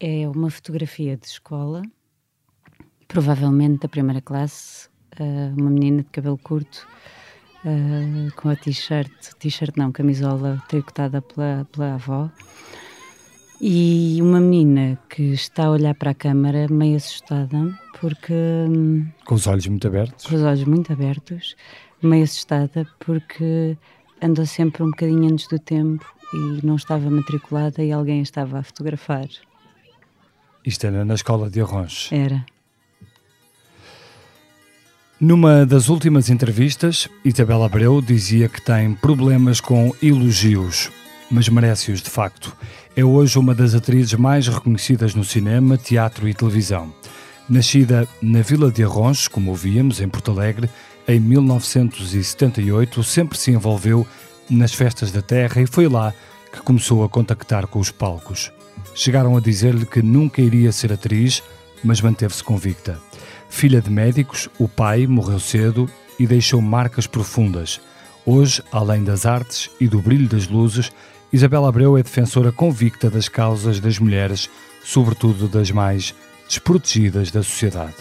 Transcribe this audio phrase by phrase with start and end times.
[0.00, 1.82] é uma fotografia de escola,
[3.08, 4.88] provavelmente da primeira classe,
[5.18, 6.86] uh, uma menina de cabelo curto,
[7.64, 12.30] uh, com a t-shirt, t-shirt não, camisola tricotada pela, pela avó,
[13.60, 18.34] e uma menina que está a olhar para a câmara meio assustada, porque.
[18.68, 20.26] Hum, com os olhos muito abertos?
[20.26, 21.56] Com os olhos muito abertos,
[22.02, 23.78] meio assustada, porque
[24.20, 26.04] andou sempre um bocadinho antes do tempo
[26.34, 29.26] e não estava matriculada e alguém estava a fotografar.
[30.66, 32.08] Isto era na escola de Arrons?
[32.10, 32.44] Era.
[35.20, 40.90] Numa das últimas entrevistas, Isabela Abreu dizia que tem problemas com elogios,
[41.30, 42.54] mas merece-os de facto.
[42.96, 46.92] É hoje uma das atrizes mais reconhecidas no cinema, teatro e televisão.
[47.48, 50.68] Nascida na Vila de Arrons, como ouvíamos, em Porto Alegre,
[51.06, 54.04] em 1978, sempre se envolveu
[54.50, 56.12] nas festas da terra e foi lá
[56.52, 58.50] que começou a contactar com os palcos.
[58.94, 61.42] Chegaram a dizer-lhe que nunca iria ser atriz,
[61.84, 62.98] mas manteve-se convicta.
[63.48, 65.88] Filha de médicos, o pai morreu cedo
[66.18, 67.80] e deixou marcas profundas.
[68.24, 70.90] Hoje, além das artes e do brilho das luzes,
[71.32, 74.48] Isabela Abreu é defensora convicta das causas das mulheres,
[74.84, 76.14] sobretudo das mais
[76.48, 77.94] desprotegidas da sociedade.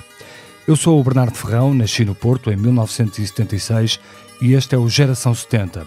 [0.67, 3.99] Eu sou o Bernardo Ferrão, nasci no Porto em 1976
[4.41, 5.85] e este é o Geração 70,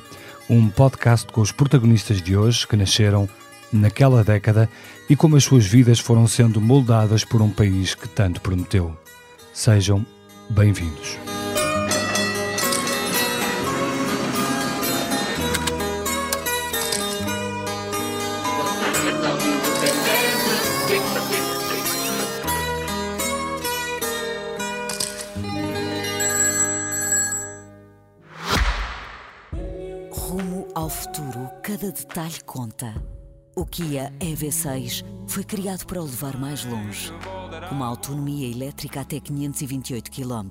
[0.48, 3.28] um podcast com os protagonistas de hoje que nasceram
[3.72, 4.68] naquela década
[5.08, 8.96] e como as suas vidas foram sendo moldadas por um país que tanto prometeu.
[9.52, 10.04] Sejam
[10.50, 11.18] bem-vindos.
[30.10, 33.17] Rumo ao futuro, cada detalhe conta.
[33.58, 37.12] O Kia EV6 foi criado para o levar mais longe,
[37.68, 40.48] com uma autonomia elétrica até 528 km.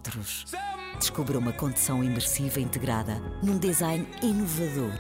[1.00, 4.98] Descubra uma condução imersiva integrada num design inovador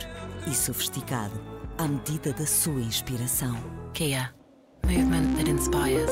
[0.49, 1.37] e sofisticado
[1.77, 3.57] à medida da sua inspiração.
[3.93, 4.33] Kia.
[4.85, 6.09] Movement that inspires.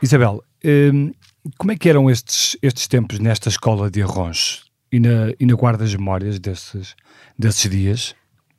[0.00, 1.12] Isabel, hum,
[1.58, 4.64] como é que eram estes, estes tempos nesta escola de Arrons?
[4.90, 6.96] E na, e na guardas memórias desses,
[7.38, 8.14] desses dias?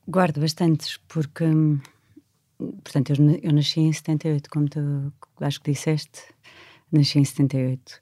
[0.10, 1.44] Guardo bastantes, porque,
[2.58, 6.22] portanto, eu, eu nasci em 78, como tu acho que disseste,
[6.90, 8.00] nasci em 78.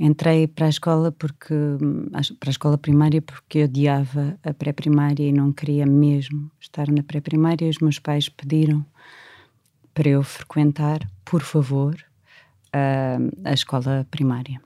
[0.00, 1.54] Entrei para a escola porque,
[2.40, 7.04] para a escola primária porque eu odiava a pré-primária e não queria mesmo estar na
[7.04, 7.68] pré-primária.
[7.68, 8.84] Os meus pais pediram
[9.94, 11.96] para eu frequentar, por favor,
[12.72, 13.18] a,
[13.48, 14.60] a escola primária.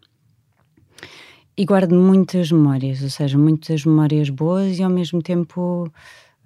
[1.56, 5.92] E guardo muitas memórias, ou seja, muitas memórias boas e ao mesmo tempo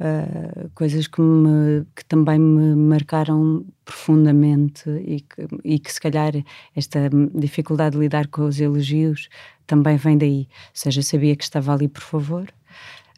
[0.01, 6.33] Uh, coisas que, me, que também me marcaram profundamente e que, e que, se calhar
[6.75, 9.29] esta dificuldade de lidar com os elogios
[9.69, 10.49] também vem daí.
[10.49, 12.53] Ou seja, sabia que estava ali por favor.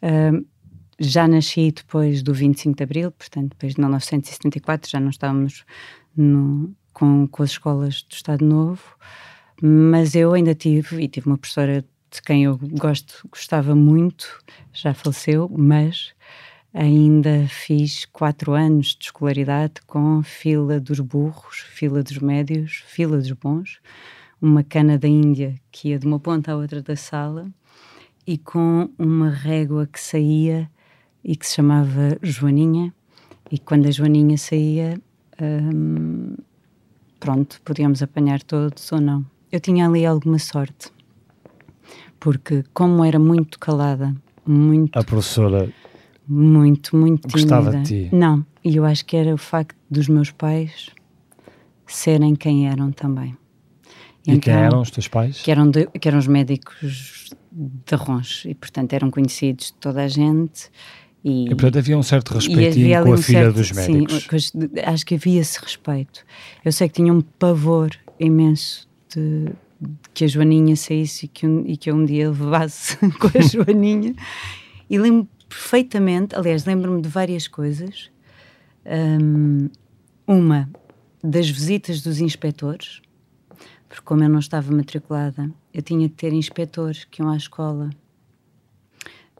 [0.03, 0.45] Uh,
[0.99, 5.63] já nasci depois do 25 de Abril, portanto, depois de 1974, já não estávamos
[6.15, 8.81] no, com, com as escolas do Estado Novo,
[9.61, 14.93] mas eu ainda tive, e tive uma professora de quem eu gosto, gostava muito, já
[14.93, 16.13] faleceu, mas
[16.79, 23.31] Ainda fiz quatro anos de escolaridade com fila dos burros, fila dos médios, fila dos
[23.31, 23.79] bons,
[24.39, 27.49] uma cana da Índia que ia de uma ponta à outra da sala
[28.27, 30.69] e com uma régua que saía
[31.23, 32.93] e que se chamava Joaninha.
[33.49, 35.01] E quando a Joaninha saía,
[35.41, 36.35] hum,
[37.19, 39.25] pronto, podíamos apanhar todos ou não.
[39.51, 40.91] Eu tinha ali alguma sorte,
[42.19, 44.15] porque, como era muito calada,
[44.45, 44.95] muito.
[44.95, 45.73] A professora
[46.27, 47.57] muito, muito tímida.
[47.57, 48.15] Gostava de ti?
[48.15, 50.89] Não, e eu acho que era o facto dos meus pais
[51.85, 53.37] serem quem eram também.
[54.27, 55.41] E então, quem eram os teus pais?
[55.41, 60.03] Que eram, de, que eram os médicos de Rons e, portanto, eram conhecidos de toda
[60.03, 60.69] a gente.
[61.23, 64.47] E, e portanto, havia um certo respeitinho com a um filha certo, dos médicos.
[64.49, 66.25] Sim, acho que havia esse respeito.
[66.63, 69.45] Eu sei que tinha um pavor imenso de,
[69.79, 73.27] de que a Joaninha saísse e que, um, e que eu um dia levasse com
[73.27, 74.13] a Joaninha.
[74.89, 78.11] E lembro perfeitamente, aliás, lembro-me de várias coisas.
[78.85, 79.69] Um,
[80.25, 80.69] uma
[81.23, 83.01] das visitas dos inspectores,
[83.87, 87.89] porque como eu não estava matriculada, eu tinha que ter inspectores que iam à escola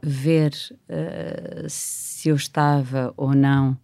[0.02, 0.54] ver
[0.90, 3.78] uh, se eu estava ou não,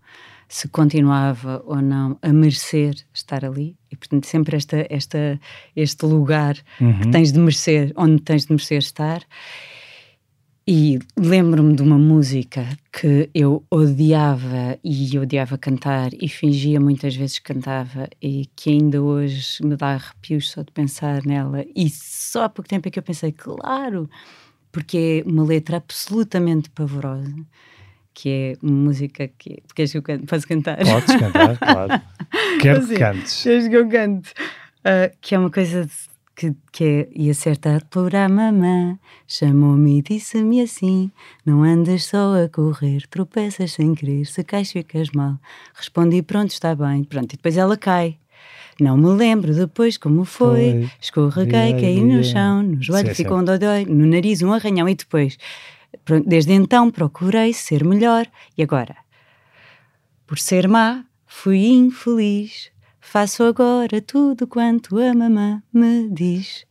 [0.48, 3.76] se continuava ou não a merecer estar ali.
[3.92, 5.40] E, portanto, sempre esta, esta,
[5.76, 7.00] este lugar uhum.
[7.02, 9.24] que tens de merecer, onde tens de merecer estar.
[10.66, 17.38] E lembro-me de uma música que eu odiava e odiava cantar e fingia muitas vezes
[17.40, 21.66] que cantava e que ainda hoje me dá arrepios só de pensar nela.
[21.76, 24.10] E só há pouco tempo é que eu pensei, claro,
[24.72, 27.36] porque é uma letra absolutamente pavorosa,
[28.14, 29.62] que é uma música que.
[29.76, 30.26] Queres que eu cante?
[30.28, 30.78] Posso cantar?
[30.78, 32.02] Podes cantar, claro.
[32.62, 33.44] Quero que Assim, cantes.
[33.44, 34.34] Queres que eu cante?
[34.86, 37.10] Ah, que é uma coisa de- que, que é.
[37.12, 38.98] E acertar por a mamã,
[39.28, 41.12] chamou-me e disse-me assim:
[41.46, 45.38] Não andas só a correr, tropeças sem querer, se cais ficas mal.
[45.74, 47.04] Respondi: Pronto, está bem.
[47.04, 48.18] Pronto, e depois ela cai.
[48.80, 50.72] Não me lembro depois como foi.
[50.72, 50.92] Foi.
[51.00, 53.44] Escorreguei, caí no chão, no joelho Sim, ficou sim.
[53.44, 55.38] um dodói, no nariz um arranhão e depois.
[56.04, 58.26] Pronto, desde então procurei ser melhor.
[58.58, 58.96] E agora?
[60.26, 62.73] Por ser má, fui infeliz.
[63.06, 66.66] Faço agora tudo quanto a mamã me diz.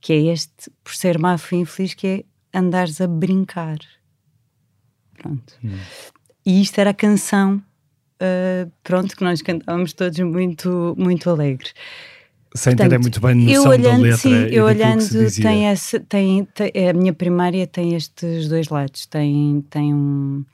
[0.00, 2.06] Que é este, por ser má, fui infeliz, que
[2.52, 3.78] é andares a brincar.
[5.14, 5.54] Pronto.
[6.44, 7.62] E isto era a canção,
[8.20, 11.72] ah, pronto, que nós cantávamos todos muito, muito alegres.
[12.54, 15.04] Sem Portanto, terem muito bem eu noção da olhando, letra sim, e eu olhando, que
[15.04, 15.44] se dizia.
[15.44, 19.06] tem essa, tem, tem- a minha primária tem estes dois lados.
[19.06, 20.44] Tem, tem um,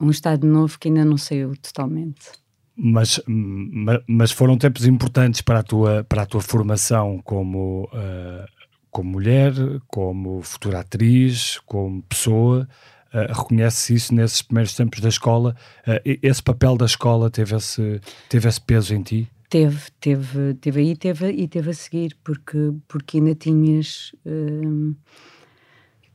[0.00, 2.32] um estado novo que ainda não saiu totalmente.
[2.80, 8.46] Mas, ma- mas foram tempos importantes para a tua, para a tua formação como, ah,
[8.90, 9.52] como mulher,
[9.88, 12.68] como futura atriz, como pessoa.
[13.12, 15.56] Ah, reconhece isso nesses primeiros tempos da escola?
[16.04, 19.28] E- esse papel da escola teve esse, teve esse peso em ti?
[19.50, 24.12] Teve, teve, teve aí teve, e teve a seguir, porque, porque ainda tinhas.
[24.24, 24.94] hum,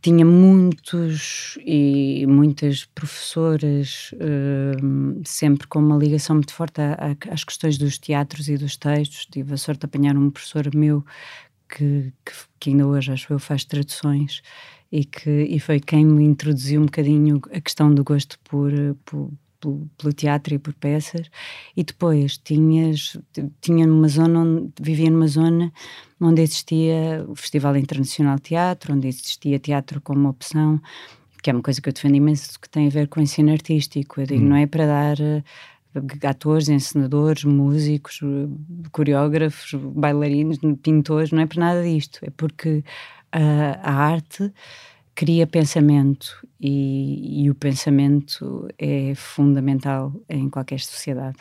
[0.03, 4.11] tinha muitos e muitas professoras
[4.83, 6.81] hum, sempre com uma ligação muito forte
[7.31, 9.25] às questões dos teatros e dos textos.
[9.25, 11.05] Tive a sorte de apanhar um professor meu
[11.69, 14.41] que, que, que ainda hoje acho eu faz traduções
[14.91, 18.71] e que e foi quem me introduziu um bocadinho a questão do gosto por,
[19.05, 19.31] por-
[19.63, 21.29] pelo, pelo teatro e por peças.
[21.75, 23.17] E depois tinhas
[23.61, 25.71] tinha numa zona onde vivia numa zona
[26.19, 30.81] onde existia o Festival Internacional de Teatro onde existia teatro como opção
[31.41, 33.51] que é uma coisa que eu defendo imenso que tem a ver com o ensino
[33.51, 34.21] artístico.
[34.21, 35.43] Eu digo, não é para dar eh,
[36.25, 42.19] atores, encenadores, músicos, eh, coreógrafos, bailarinos, pintores, não é para nada disto.
[42.23, 42.81] É porque
[43.33, 44.53] ah, a arte
[45.15, 51.37] cria pensamento e, e o pensamento é fundamental em qualquer sociedade.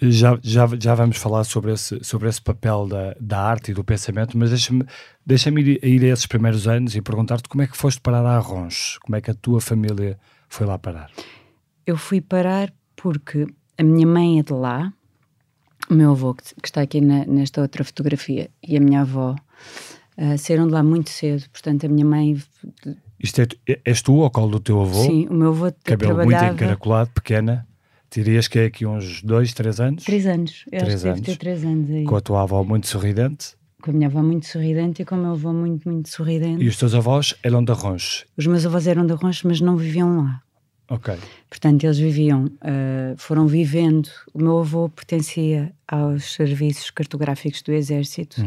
[0.00, 3.84] Já, já, já vamos falar sobre esse, sobre esse papel da, da arte e do
[3.84, 4.84] pensamento, mas deixa-me
[5.24, 8.36] deixa ir, ir a esses primeiros anos e perguntar-te como é que foste parar a
[8.36, 10.18] Arrons, como é que a tua família
[10.48, 11.08] foi lá parar.
[11.86, 13.46] Eu fui parar porque
[13.78, 14.92] a minha mãe é de lá,
[15.88, 19.36] o meu avô, que, que está aqui na- nesta outra fotografia, e a minha avó
[20.16, 21.44] ah, saíram de lá muito cedo.
[21.52, 22.36] Portanto, a minha mãe,
[23.20, 26.28] Isto é, és tu ao colo do teu avô, sim, o meu avô cabelo muito
[26.30, 27.66] trabalhava encaracolado, pequena,
[28.10, 30.64] dirias que é aqui uns dois, três anos, três anos.
[30.70, 32.04] Eu Três acho que ter três anos aí.
[32.04, 35.18] com a tua avó muito sorridente, Com a minha avó muito sorridente e com o
[35.18, 36.62] meu avô muito, muito sorridente.
[36.62, 38.24] e os teus avós eram de Arrons.
[38.36, 40.42] Os meus avós eram de Roncho, mas não viviam lá.
[40.92, 41.14] Ok.
[41.48, 44.10] Portanto, eles viviam, ah, foram vivendo.
[44.34, 48.42] O meu avô pertencia aos serviços cartográficos do Exército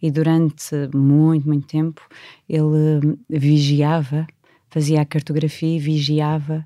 [0.00, 2.00] e durante muito, muito tempo
[2.48, 4.28] ele vigiava,
[4.70, 6.64] fazia a cartografia e vigiava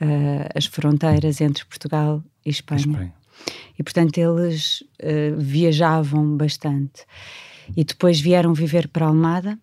[0.00, 2.80] ah, as fronteiras entre Portugal e Espanha.
[2.80, 3.14] Espanha.
[3.78, 7.04] E portanto eles ah, viajavam bastante.
[7.76, 9.56] E depois vieram viver para Almada,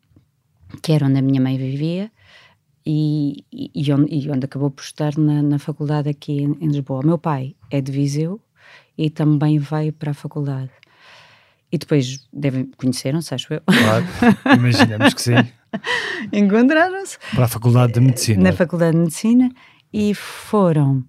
[0.81, 2.09] que era onde a minha mãe vivia,
[2.85, 7.01] e, e, onde, e onde acabou por estudar na, na faculdade aqui em, em Lisboa.
[7.03, 8.39] O meu pai é de Viseu
[8.97, 10.71] e também veio para a faculdade.
[11.71, 13.61] E depois devem conheceram-se, acho eu.
[13.61, 14.05] Claro,
[14.57, 15.35] imaginamos que sim.
[16.33, 18.43] Encontraram-se Para a Faculdade de Medicina.
[18.43, 19.49] na Faculdade de Medicina
[19.93, 21.03] e foram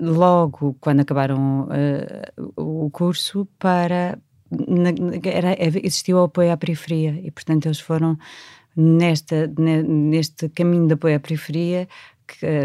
[0.00, 4.18] logo quando acabaram eh, o curso para
[4.50, 4.90] na-
[5.30, 8.18] era, existia o apoio à periferia e portanto eles foram
[8.76, 11.88] nesta, ne- neste caminho de apoio à periferia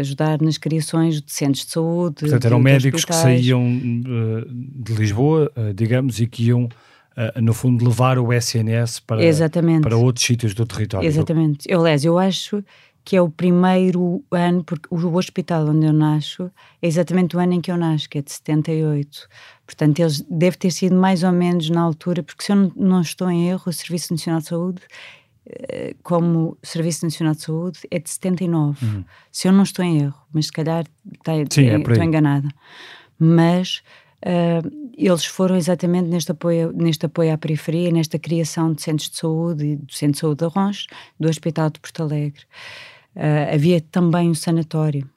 [0.00, 5.50] ajudar nas criações de centros de saúde Portanto, eram médicos que saíam eh, de Lisboa,
[5.54, 6.68] eh, digamos, e que iam,
[7.16, 9.82] eh, no fundo, levar o SNS para, Exatamente.
[9.82, 11.06] para outros sítios do território.
[11.06, 11.60] Exatamente.
[11.68, 12.62] Eu, aliás, eu acho
[13.04, 16.50] que é o primeiro ano, porque o hospital onde eu nasço
[16.80, 19.28] é exatamente o ano em que eu nasço, que é de 78.
[19.66, 23.00] Portanto, eles deve ter sido mais ou menos na altura, porque se eu não, não
[23.00, 24.82] estou em erro, o Serviço Nacional de Saúde,
[26.02, 29.04] como Serviço Nacional de Saúde, é de 79.
[29.30, 30.84] Se eu não estou em erro, mas se calhar
[31.24, 32.48] tá- Sim, é estou enganada.
[33.18, 33.82] Mas
[34.24, 39.16] uh, eles foram exatamente neste apoio, neste apoio à periferia, nesta criação de centros de
[39.16, 40.86] saúde, do Centro de Saúde de Arrons,
[41.18, 42.42] do Hospital de Porto Alegre.
[43.16, 45.08] Uh, havia também um sanatório.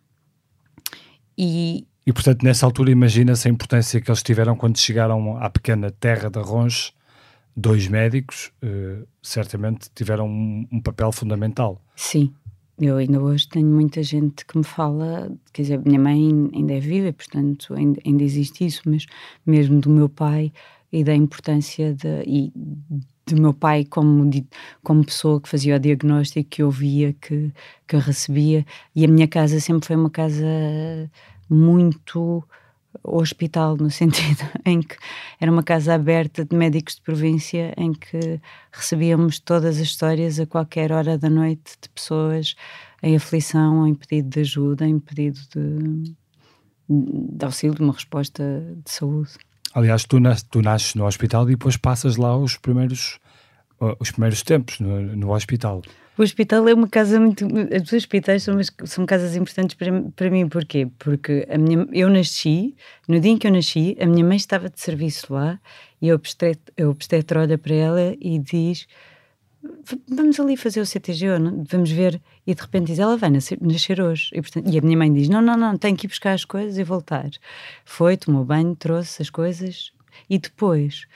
[1.38, 5.91] E, e, portanto, nessa altura, imagina-se a importância que eles tiveram quando chegaram à pequena
[5.91, 6.94] terra de Arrons,
[7.55, 11.81] dois médicos, uh, certamente tiveram um, um papel fundamental.
[11.95, 12.33] Sim,
[12.79, 16.79] eu ainda hoje tenho muita gente que me fala, quer dizer, minha mãe ainda é
[16.79, 19.05] viva, portanto ainda, ainda existe isso, mas
[19.45, 20.51] mesmo do meu pai
[20.91, 22.53] e da importância de, e
[23.25, 24.29] do meu pai como,
[24.83, 27.51] como pessoa que fazia o diagnóstico, que ouvia, que,
[27.88, 30.45] que recebia, e a minha casa sempre foi uma casa
[31.50, 32.43] muito
[33.07, 34.95] hospital, no sentido em que
[35.39, 38.39] era uma casa aberta de médicos de província em que
[38.71, 42.55] recebíamos todas as histórias a qualquer hora da noite de pessoas
[43.03, 46.15] em aflição, em pedido de ajuda, em pedido de,
[46.89, 48.43] de auxílio, de uma resposta
[48.83, 49.31] de saúde.
[49.74, 50.17] Aliás, tu,
[50.50, 53.19] tu nasces no hospital e depois passas lá os primeiros,
[53.79, 55.82] os primeiros tempos no, no hospital.
[56.17, 57.46] O hospital é uma casa muito.
[57.46, 58.55] Os hospitais são,
[58.86, 60.88] são casas importantes para, para mim, porquê?
[60.98, 62.74] Porque a minha, eu nasci,
[63.05, 65.60] no dia em que eu nasci, a minha mãe estava de serviço lá
[66.01, 66.15] e o
[66.89, 68.88] obstetra olha para ela e diz:
[70.08, 71.25] Vamos ali fazer o CTG,
[71.70, 72.22] vamos ver.
[72.48, 74.29] E de repente diz: Ela vai nascer, nascer hoje.
[74.34, 76.46] E, portanto, e a minha mãe diz: Não, não, não, tenho que ir buscar as
[76.46, 77.29] coisas e voltar.
[77.84, 79.91] Foi, tomou banho, trouxe as coisas
[80.29, 81.08] e depois.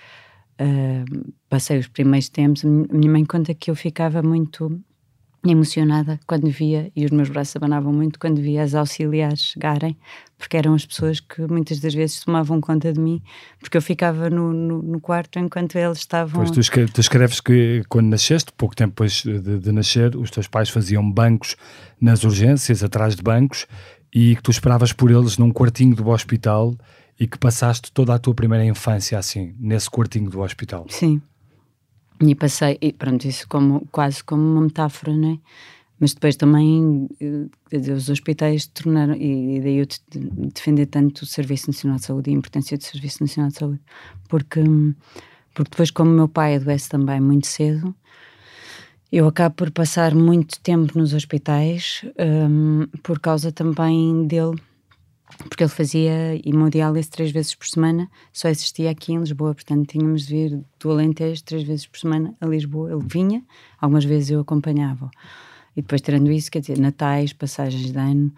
[0.60, 2.63] Uh, passei os primeiros tempos.
[2.63, 4.79] A minha mãe conta que eu ficava muito
[5.46, 9.98] emocionada quando via, e os meus braços abanavam muito quando via as auxiliares chegarem,
[10.38, 13.22] porque eram as pessoas que muitas das vezes tomavam conta de mim,
[13.60, 16.41] porque eu ficava no, no, no quarto enquanto eles estavam.
[16.41, 20.29] Pois tu, escreves, tu escreves que quando nasceste, pouco tempo depois de, de, nascer, os
[20.29, 21.56] teus pais faziam bancos
[22.01, 23.65] nas urgências, atrás de bancos,
[24.13, 26.75] e que tu esperavas por eles num quartinho do hospital
[27.18, 30.86] e que passaste toda a tua primeira infância assim, nesse quartinho do hospital.
[30.89, 31.22] Sim.
[32.21, 35.39] E passei, e pronto, isso como, quase como uma metáfora, não é?
[35.99, 39.88] Mas depois também, eh, os hospitais tornaram, e daí eu
[40.53, 43.79] defender tanto o Serviço Nacional de Saúde e a importância do Serviço Nacional de Saúde,
[44.29, 44.61] porque,
[45.53, 47.93] porque depois, como meu pai adoece também muito cedo,
[49.11, 54.55] eu acabo por passar muito tempo nos hospitais um, por causa também dele
[55.48, 60.27] porque ele fazia hemodiálise três vezes por semana, só existia aqui em Lisboa, portanto tínhamos
[60.27, 62.91] de vir do Alentejo três vezes por semana a Lisboa.
[62.91, 63.43] Ele vinha,
[63.79, 65.10] algumas vezes eu acompanhava.
[65.75, 68.34] E depois, tirando isso, quer dizer, natais, passagens de ano,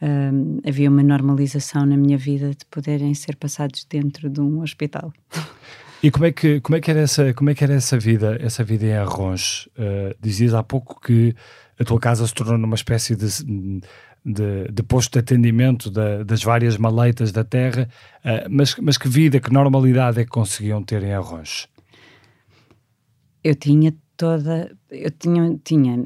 [0.00, 5.12] hum, havia uma normalização na minha vida de poderem ser passados dentro de um hospital.
[6.02, 8.36] E como é que como é que era essa como é que era essa vida
[8.40, 9.66] essa vida em Arrons?
[9.78, 11.34] Uh, dizias há pouco que
[11.80, 13.26] a tua casa se tornou numa espécie de
[14.26, 17.88] de, de posto de atendimento da, das várias maleitas da terra,
[18.24, 21.68] uh, mas, mas que vida, que normalidade é que conseguiam ter em Arrões?
[23.44, 26.04] Eu tinha toda, eu tinha, tinha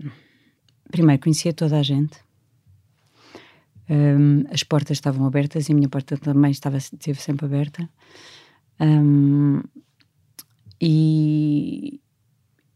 [0.91, 2.19] primeiro conhecia toda a gente,
[3.89, 7.89] um, as portas estavam abertas e a minha porta também estava, esteve sempre aberta.
[8.79, 9.63] Um,
[10.81, 12.01] e,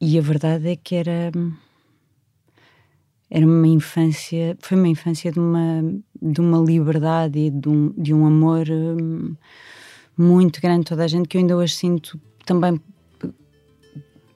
[0.01, 1.31] e a verdade é que era
[3.35, 5.83] era uma infância, foi uma infância de uma,
[6.23, 9.35] de uma liberdade e de um, de um amor hum,
[10.17, 10.85] muito grande.
[10.85, 12.81] Toda a gente que eu ainda hoje sinto também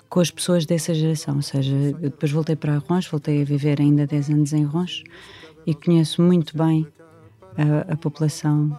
[0.08, 3.80] com as pessoas dessa geração, ou seja, eu depois voltei para Arrons, voltei a viver
[3.80, 5.04] ainda 10 anos em Arrons
[5.64, 6.84] e conheço muito bem
[7.56, 8.76] a, a população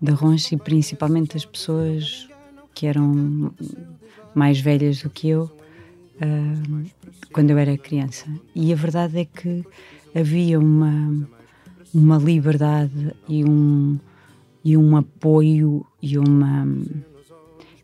[0.00, 2.26] de Arrons e principalmente as pessoas
[2.74, 3.52] que eram
[4.34, 5.57] mais velhas do que eu
[6.22, 6.90] uh,
[7.32, 8.26] quando eu era criança.
[8.54, 9.64] E a verdade é que
[10.14, 11.28] havia uma,
[11.94, 13.98] uma liberdade e um,
[14.64, 16.66] e um apoio e uma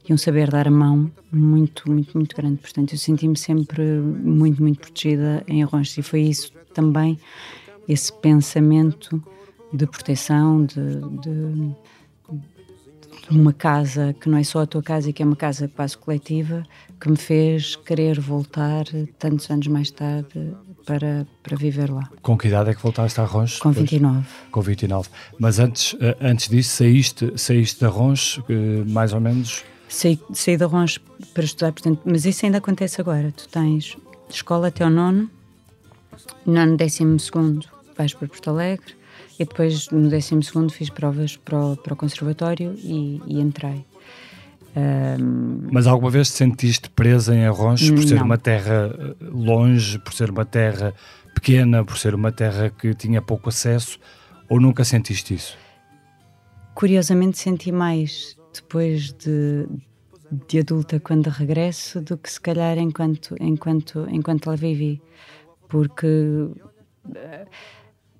[0.07, 2.59] e um saber dar a mão muito, muito, muito grande.
[2.59, 7.19] Portanto, eu senti-me sempre muito, muito protegida em Arrões e foi isso também,
[7.88, 9.23] esse pensamento
[9.73, 11.75] de proteção, de, de
[13.31, 15.97] uma casa que não é só a tua casa e que é uma casa quase
[15.97, 16.62] coletiva,
[17.04, 18.87] que me fez querer voltar
[19.18, 20.54] tantos anos mais tarde
[20.87, 22.08] para, para viver lá.
[22.23, 23.58] Com que idade é que voltaste a Arrons?
[23.58, 24.26] Com 29.
[24.50, 25.11] Com 29.
[25.38, 29.62] Mas antes, eh, antes disso, saíste, saíste de Arrons, eh, mais ou menos?
[29.87, 30.99] Saí, saí de Arrons
[31.34, 33.30] para estudar, portanto, mas isso ainda acontece agora.
[33.32, 33.99] Tu tens
[34.30, 35.28] escola até o nono,
[36.46, 37.68] nono, décimo segundo
[37.99, 38.94] vais para Porto Alegre,
[39.38, 43.84] e depois, no 12 fiz provas para o, para o conservatório e, e entrei.
[44.76, 48.25] Um, Mas alguma vez te sentiste presa em Arrões por ser não.
[48.25, 50.93] uma terra eh, longe, por ser uma terra
[51.33, 53.99] pequena, por ser uma terra que tinha pouco acesso,
[54.49, 55.57] ou nunca sentiste isso?
[56.75, 59.66] Curiosamente senti mais depois de,
[60.49, 65.00] de adulta quando regresso do que se calhar enquanto enquanto enquanto lá vivi
[65.69, 66.49] porque
[67.14, 67.47] eh,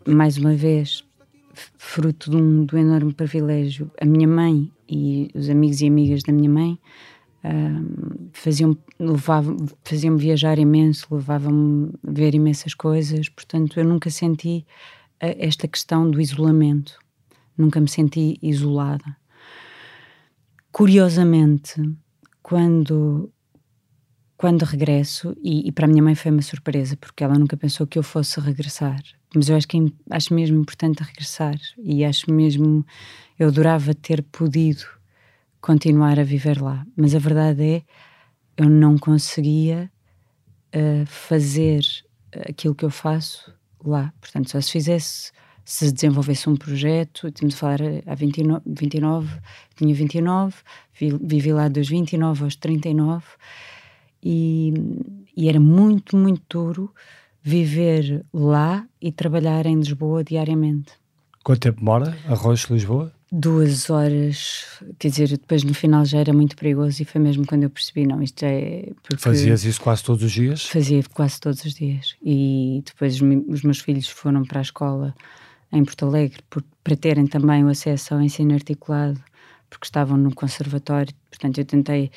[0.07, 1.05] mais uma vez
[1.77, 3.91] fruto de um enorme privilégio.
[4.01, 6.79] A minha mãe e os amigos e amigas da minha mãe
[8.33, 13.29] faziam levavam faziam viajar imenso levavam-me a ver imensas coisas.
[13.29, 14.67] Portanto eu nunca senti
[15.21, 16.99] eh, esta questão do isolamento.
[17.57, 19.17] Nunca me senti isolada.
[20.73, 21.83] Curiosamente
[22.43, 23.31] quando
[24.37, 27.87] quando regresso, e, e, para a minha mãe foi uma surpresa, porque ela nunca pensou
[27.87, 29.01] que eu fosse regressar.
[29.35, 32.85] Mas eu acho que acho mesmo importante regressar e acho mesmo
[33.39, 34.85] eu adorava ter podido
[35.61, 36.87] continuar a viver lá.
[36.97, 37.83] Mas a verdade é
[38.57, 39.91] eu não conseguia
[40.75, 41.83] uh, fazer
[42.49, 43.53] aquilo que eu faço
[43.85, 44.13] lá.
[44.21, 45.33] Portanto, só se fizesse
[45.65, 49.41] se desenvolvesse um projeto, temos a falar há 29, 29
[49.75, 50.55] tinha 29,
[51.23, 53.25] vivi lá dos 29 aos 39
[54.25, 54.73] e,
[55.37, 56.95] e era muito, muito duro
[57.43, 60.93] viver lá e trabalhar em Lisboa diariamente.
[61.45, 63.13] Quanto tempo demora Arroz, Lisboa?
[63.31, 64.65] Duas horas,
[64.99, 68.07] quer dizer, depois no final já era muito perigoso e foi mesmo quando eu percebi,
[68.07, 68.93] não, isto é...
[69.19, 70.65] Fazias isso quase todos os dias?
[70.67, 75.15] Fazia quase todos os dias e depois os meus filhos foram para a escola
[75.73, 79.21] em Porto Alegre por, para terem também o acesso ao ensino articulado,
[79.69, 81.13] porque estavam no conservatório.
[81.29, 82.11] Portanto, eu tentei,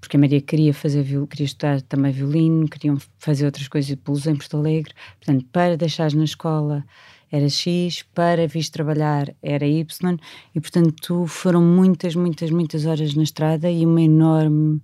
[0.00, 4.36] porque a Maria queria fazer, queria estudar também violino, queriam fazer outras coisas de em
[4.36, 4.92] Porto Alegre.
[5.18, 6.84] Portanto, para deixar na escola
[7.30, 10.18] era X, para vir trabalhar era Y,
[10.54, 14.80] e portanto foram muitas, muitas, muitas horas na estrada e uma enorme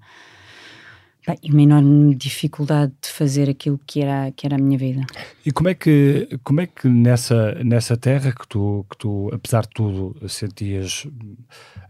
[1.27, 5.07] Bem, uma enorme dificuldade de fazer aquilo que era, que era a minha vida.
[5.45, 9.63] E como é que, como é que nessa, nessa terra que tu, que tu, apesar
[9.63, 11.07] de tudo, sentias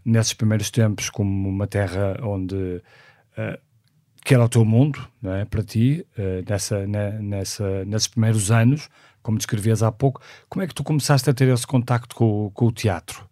[0.05, 2.81] nesses primeiros tempos como uma terra onde
[3.37, 3.59] uh,
[4.23, 8.89] que era o teu mundo, não é, para ti, uh, nessa, nessa, nesses primeiros anos,
[9.21, 12.67] como descrevias há pouco, como é que tu começaste a ter esse contacto com, com
[12.67, 13.27] o teatro?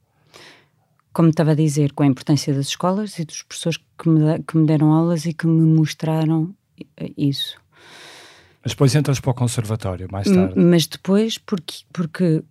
[1.13, 4.57] como estava a dizer, com a importância das escolas e dos professores que me, que
[4.57, 6.53] me deram aulas e que me mostraram
[7.15, 7.55] isso.
[8.63, 10.59] Mas depois entras para o conservatório, mais tarde.
[10.59, 12.43] Mas depois, porque, porque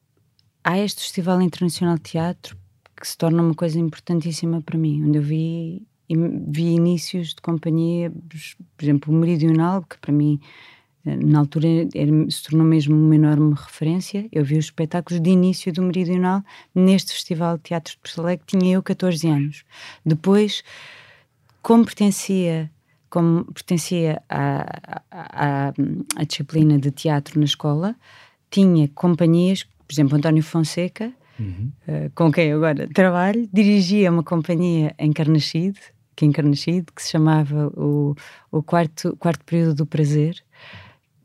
[0.63, 2.57] há este Festival Internacional de Teatro
[2.97, 5.85] que se torna uma coisa importantíssima para mim, onde eu vi,
[6.17, 8.11] vi inícios de companhia,
[8.77, 10.41] por exemplo, o Meridional, que para mim
[11.05, 14.29] na altura era, se tornou mesmo uma enorme referência.
[14.31, 16.43] Eu vi os espetáculos de início do Meridional
[16.75, 19.65] neste Festival de Teatro de Porto Alegre, tinha eu 14 anos.
[20.07, 20.63] Depois,
[21.61, 22.71] como pertencia,
[23.11, 25.73] como pertencia à, à,
[26.17, 27.97] à disciplina de teatro na escola,
[28.49, 31.73] tinha companhias, por exemplo, António Fonseca, uhum.
[31.89, 35.81] uh, com quem agora trabalho, dirigia uma companhia em Carnaxide,
[36.15, 38.15] que, em Carnaxide, que se chamava o,
[38.51, 40.43] o quarto, quarto Período do Prazer,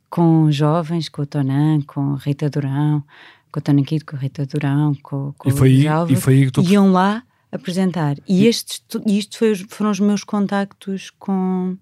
[0.09, 3.03] com jovens, com o Tonan, com a Rita Durão,
[3.51, 6.33] com o Tonan Kid, com a Rita Durão, com, com e foi aí, e foi
[6.35, 6.61] aí que tu...
[6.61, 8.17] iam lá apresentar.
[8.27, 11.77] E, e estes, isto foi, foram os meus contactos com,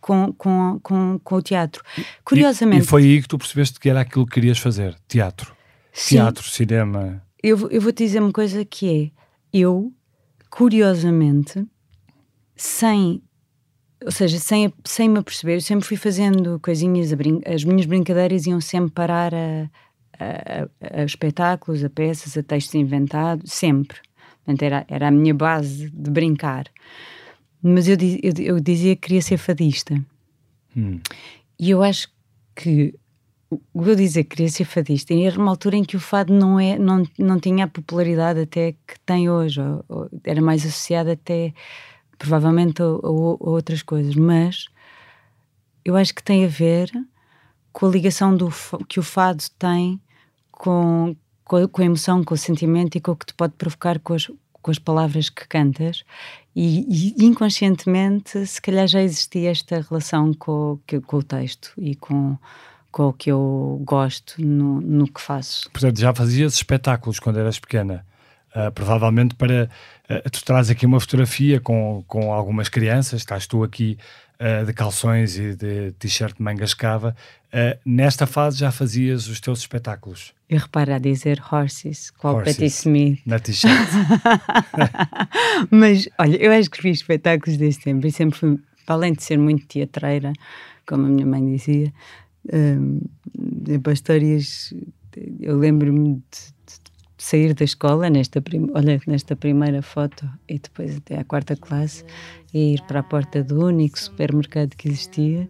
[0.00, 1.82] com, com, com, com o teatro.
[2.24, 2.82] Curiosamente...
[2.82, 5.54] E, e, foi aí que tu percebeste que era aquilo que querias fazer, teatro.
[5.92, 7.22] Sim, teatro, cinema...
[7.42, 9.12] Eu, eu vou-te dizer uma coisa que
[9.52, 9.92] é, eu,
[10.48, 11.66] curiosamente,
[12.56, 13.22] sem
[14.04, 17.08] ou seja, sem, sem me aperceber, eu sempre fui fazendo coisinhas,
[17.46, 19.70] as minhas brincadeiras iam sempre parar a,
[20.18, 23.98] a, a, espetáculos, a peças, a textos inventados, sempre.
[24.44, 26.66] Portanto, era, era a minha base de brincar.
[27.62, 29.94] Mas eu, eu, eu dizia que queria ser fadista.
[30.76, 31.00] Hum.
[31.58, 32.08] E eu acho
[32.54, 32.94] que
[33.72, 36.76] vou dizer que queria ser fadista era uma altura em que o fado não, é,
[36.76, 41.54] não, não tinha a popularidade até que tem hoje, ou, ou era mais associado até
[42.18, 42.90] provavelmente a, a, a
[43.50, 44.66] outras coisas, mas
[45.84, 46.90] eu acho que tem a ver
[47.72, 48.52] com a ligação do,
[48.88, 50.00] que o fado tem
[50.50, 53.54] com, com a, com, a, emoção, com o sentimento e com o que te pode
[53.54, 54.30] provocar com as,
[54.62, 56.04] com as palavras que cantas.
[56.54, 62.38] E, e inconscientemente, se calhar já existia esta relação com, com o texto e com,
[62.92, 65.68] com o que eu gosto no, no que faço.
[65.70, 68.06] Portanto, já fazias espetáculos quando eras pequena?
[68.54, 69.68] Uh, provavelmente para.
[70.08, 73.98] Uh, tu traz aqui uma fotografia com, com algumas crianças, estás tu aqui
[74.38, 77.16] uh, de calções e de t-shirt de mangas cava.
[77.84, 80.32] nesta fase já fazias os teus espetáculos?
[80.48, 83.20] Eu reparo a dizer horses, qual horses, Patti Smith.
[83.26, 83.88] Na t-shirt.
[85.68, 89.36] Mas, olha, eu acho que fiz espetáculos desse tempo e sempre fui, além de ser
[89.36, 90.32] muito teatreira,
[90.86, 91.92] como a minha mãe dizia,
[92.52, 93.00] um,
[93.92, 94.72] histórias.
[95.40, 96.53] Eu lembro-me de
[97.24, 102.04] sair da escola, nesta, prim olha, nesta primeira foto, e depois até à quarta classe,
[102.52, 105.48] e ir para a porta do único supermercado que existia,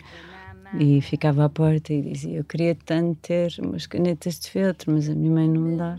[0.79, 5.09] e ficava à porta e dizia: Eu queria tanto ter umas canetas de feltro, mas
[5.09, 5.99] a minha mãe não me dá.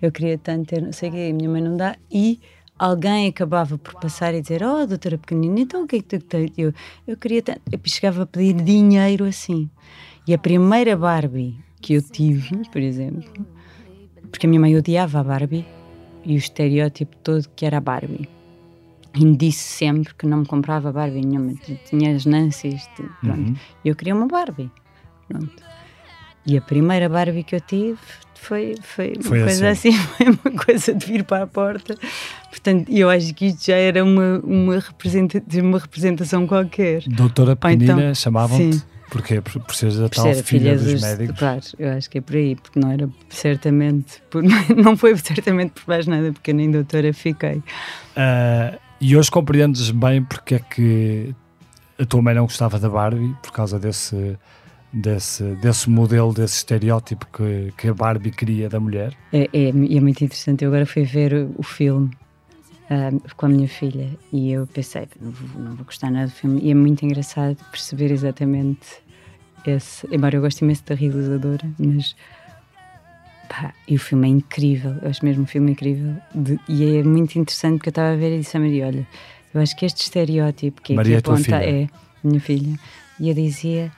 [0.00, 1.96] Eu queria tanto ter, não sei o quê, a minha mãe não dá.
[2.10, 2.40] E
[2.78, 6.24] alguém acabava por passar e dizer: Oh, doutora pequenina, então o que é que tu
[6.24, 6.50] tens?
[6.56, 6.72] Eu,
[7.06, 7.60] eu queria tanto.
[7.70, 9.68] Eu chegava a pedir dinheiro assim.
[10.26, 13.59] E a primeira Barbie que eu tive, por exemplo,
[14.30, 15.66] porque a minha mãe odiava a Barbie
[16.24, 18.28] e o estereótipo todo que era a Barbie.
[19.14, 21.54] E me disse sempre que não me comprava Barbie nenhuma.
[21.84, 22.88] Tinha as Nancy's,
[23.20, 23.38] pronto.
[23.38, 23.56] Uhum.
[23.84, 24.70] Eu queria uma Barbie.
[25.28, 25.62] Pronto.
[26.46, 27.98] E a primeira Barbie que eu tive
[28.34, 29.88] foi, foi, foi uma coisa assim.
[29.90, 31.96] assim, foi uma coisa de vir para a porta.
[32.48, 37.02] Portanto, eu acho que isto já era uma, uma, representa uma representação qualquer.
[37.06, 38.82] Doutora Pequenina, então, chamavam-te?
[39.10, 39.40] Porquê?
[39.40, 41.38] Por, por seres a por tal ser filha, filha dos, dos, médicos?
[41.38, 44.42] Claro, eu acho que é por aí, porque não era certamente, por,
[44.76, 47.56] não foi certamente por mais nada, porque eu nem doutora fiquei.
[47.56, 51.34] Uh, e hoje compreendes bem porque é que
[51.98, 54.38] a tua mãe não gostava da Barbie, por causa desse,
[54.92, 59.12] desse, desse modelo, desse estereótipo que, que a Barbie queria da mulher?
[59.32, 60.64] É, é, é muito interessante.
[60.64, 62.10] Eu agora fui ver o filme
[63.36, 66.60] com a minha filha e eu pensei, não vou, não vou gostar nada do filme.
[66.60, 69.00] E é muito engraçado perceber exatamente
[69.64, 70.06] esse.
[70.10, 72.16] Embora eu goste imenso da realizadora, mas.
[73.48, 76.14] Pá, e o filme é incrível, eu acho mesmo um filme incrível.
[76.34, 79.06] De, e é muito interessante porque eu estava a ver e disse a Maria: Olha,
[79.54, 81.88] eu acho que este estereótipo que Maria aqui aponta é
[82.24, 82.78] minha filha.
[83.18, 83.92] E eu dizia: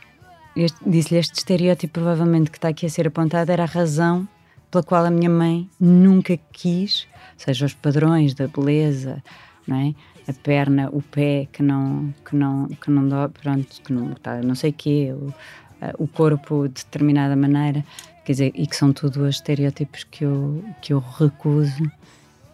[0.86, 4.28] disse-lhe este estereótipo provavelmente que está aqui a ser apontado era a razão
[4.72, 7.06] pela qual a minha mãe nunca quis,
[7.36, 9.22] seja os padrões da beleza,
[9.66, 9.94] não é?
[10.26, 14.40] A perna, o pé que não que não que não dá, pronto, que não está,
[14.40, 15.32] não sei quê, o,
[15.98, 17.84] o corpo de determinada maneira,
[18.24, 21.90] quer dizer, e que são tudo os estereótipos que eu que eu recuso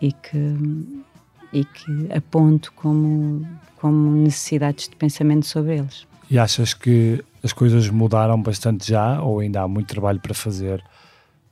[0.01, 0.57] e que
[1.53, 6.05] e que aponto como como necessidades de pensamento sobre eles.
[6.29, 10.83] E achas que as coisas mudaram bastante já ou ainda há muito trabalho para fazer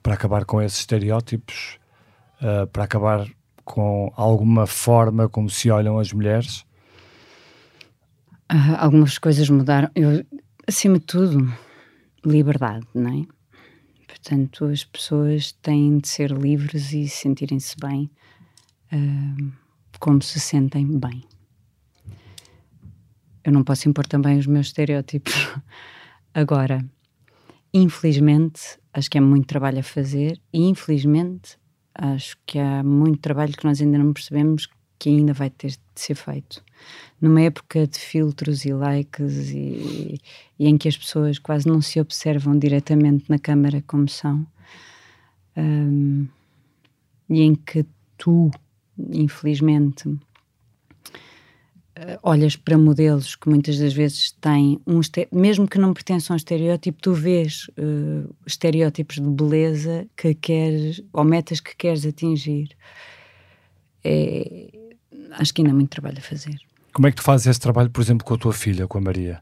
[0.07, 1.81] para acabar com esses estereótipos,
[2.41, 3.27] uh, para acabar
[3.65, 6.61] com alguma forma como se olham as mulheres?
[8.49, 9.91] Uh, algumas coisas mudaram.
[9.97, 10.25] Eu,
[10.65, 11.53] acima de tudo,
[12.25, 13.27] liberdade, não é?
[14.07, 18.09] Portanto, as pessoas têm de ser livres e sentirem-se bem
[18.93, 19.53] uh,
[19.99, 21.25] como se sentem bem
[23.43, 25.33] eu não posso impor também os meus estereótipos.
[26.35, 26.85] Agora,
[27.73, 31.59] infelizmente, acho que é muito trabalho a fazer e infelizmente
[31.95, 35.79] acho que há muito trabalho que nós ainda não percebemos que ainda vai ter de
[35.95, 36.65] ser feito.
[37.21, 40.19] Numa época de filtros e likes e,
[40.59, 44.47] e em que as pessoas quase não se observam diretamente na câmara como são,
[45.55, 46.27] um,
[47.29, 47.85] e em que
[48.17, 48.51] tu,
[48.99, 50.09] infelizmente,
[52.23, 55.01] olhas para modelos que muitas das vezes têm um
[55.33, 61.25] mesmo que não pertençam ao estereótipo, tu vês uh, estereótipos de beleza que queres ou
[61.25, 62.77] metas que queres atingir.
[64.05, 64.69] É,
[65.33, 66.57] acho que ainda há muito trabalho a fazer.
[66.93, 69.01] Como é que tu fazes esse trabalho, por exemplo, com a tua filha, com a
[69.01, 69.41] Maria?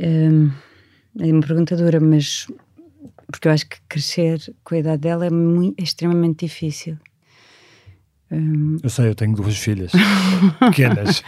[0.00, 0.50] Um,
[1.18, 2.46] é uma pergunta dura, mas
[3.26, 6.98] porque eu acho que crescer com a idade dela é, muito, é extremamente difícil.
[8.32, 8.78] Um...
[8.82, 9.92] Eu sei, eu tenho duas filhas
[10.58, 11.22] pequenas.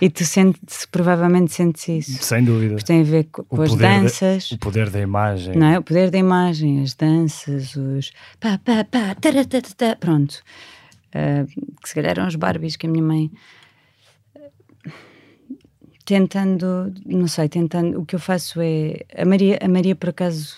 [0.00, 2.22] e tu sentes, provavelmente sentes isso.
[2.22, 2.74] Sem dúvida.
[2.74, 4.50] Porque tem a ver com, com as danças.
[4.52, 5.56] O poder da imagem.
[5.56, 5.78] Não é?
[5.78, 10.42] O poder da imagem, as danças, os pá, pá, pá, tara, tara, tara, pronto.
[11.08, 11.46] Uh,
[11.82, 13.30] que se calhar eram os Barbies que a minha mãe
[16.04, 20.56] tentando, não sei, tentando, o que eu faço é, a Maria, a Maria por acaso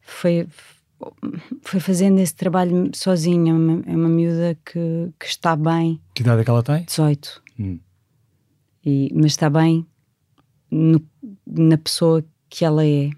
[0.00, 0.46] foi,
[1.62, 3.52] foi fazendo esse trabalho sozinha.
[3.52, 6.00] É uma, é uma miúda que, que está bem.
[6.14, 6.84] Que idade é que ela tem?
[6.84, 7.42] 18.
[7.58, 7.78] Hum.
[8.84, 9.86] E, mas está bem
[10.70, 11.02] no,
[11.46, 13.10] na pessoa que ela é.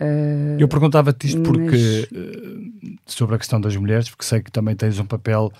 [0.00, 2.12] Uh, Eu perguntava-te isto porque mas...
[2.12, 5.52] uh, sobre a questão das mulheres, porque sei que também tens um papel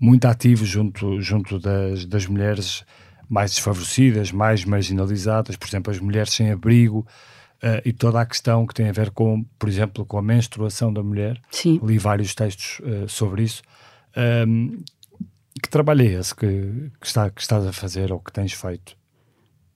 [0.00, 2.84] muito ativo junto, junto das, das mulheres
[3.28, 7.06] mais desfavorecidas, mais marginalizadas, por exemplo, as mulheres sem abrigo,
[7.64, 10.92] Uh, e toda a questão que tem a ver com, por exemplo, com a menstruação
[10.92, 11.40] da mulher.
[11.50, 11.80] Sim.
[11.82, 13.62] Li vários textos uh, sobre isso.
[14.46, 14.82] Um,
[15.62, 18.94] que trabalho é esse que, que, está, que estás a fazer ou que tens feito?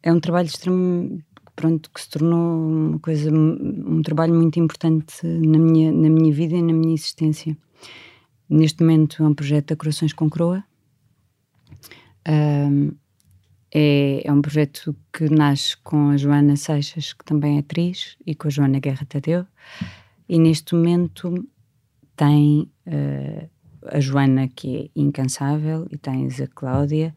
[0.02, 1.22] É um trabalho extremo,
[1.56, 6.56] pronto, que se tornou uma coisa, um trabalho muito importante na minha, na minha vida
[6.56, 7.56] e na minha existência.
[8.50, 10.62] Neste momento é um projeto da Corações com Croa.
[12.28, 12.92] Um,
[13.72, 18.34] é, é um projeto que nasce com a Joana Seixas, que também é atriz, e
[18.34, 19.46] com a Joana Guerra Tadeu,
[20.28, 21.46] e neste momento
[22.16, 23.48] tem uh,
[23.86, 27.14] a Joana, que é incansável, e tens a Cláudia,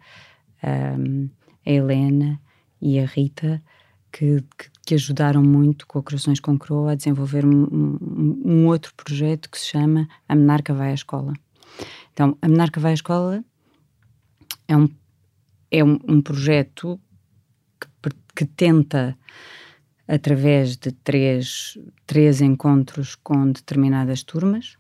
[0.64, 1.30] um,
[1.66, 2.40] a Helena
[2.82, 3.62] e a Rita,
[4.12, 8.68] que, que, que, ajudaram muito com a Corações com Croa a desenvolver um, um, um,
[8.68, 11.34] outro projeto que se chama A Menarca Vai à Escola.
[12.12, 13.44] Então, A Menarca Vai à Escola
[14.68, 14.90] é um,
[15.72, 17.00] é um, um projeto
[17.80, 19.18] que, que tenta
[20.08, 24.76] através de três, três encontros com determinadas turmas,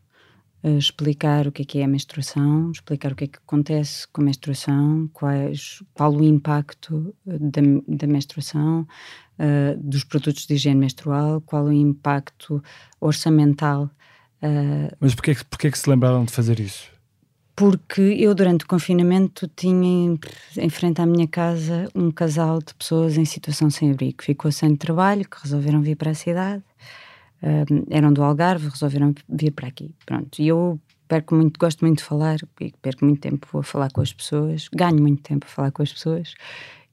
[0.62, 4.06] uh, explicar o que é, que é a menstruação, explicar o que é que acontece
[4.10, 8.86] com a menstruação, quais, qual o impacto da, da menstruação,
[9.39, 12.62] uh, dos produtos de higiene menstrual, qual o impacto
[12.99, 13.89] orçamental.
[14.43, 16.90] Uh, Mas porquê, porquê que se lembraram de fazer isso?
[17.62, 20.17] Porque eu durante o confinamento tinha
[20.58, 24.52] em frente à minha casa um casal de pessoas em situação sem abrigo, que ficou
[24.52, 26.63] sem trabalho, que resolveram vir para a cidade,
[27.43, 32.00] um, eram do Algarve, resolveram vir para aqui, pronto, e eu perco muito, gosto muito
[32.00, 32.39] de falar,
[32.82, 35.93] perco muito tempo a falar com as pessoas, ganho muito tempo a falar com as
[35.93, 36.34] pessoas,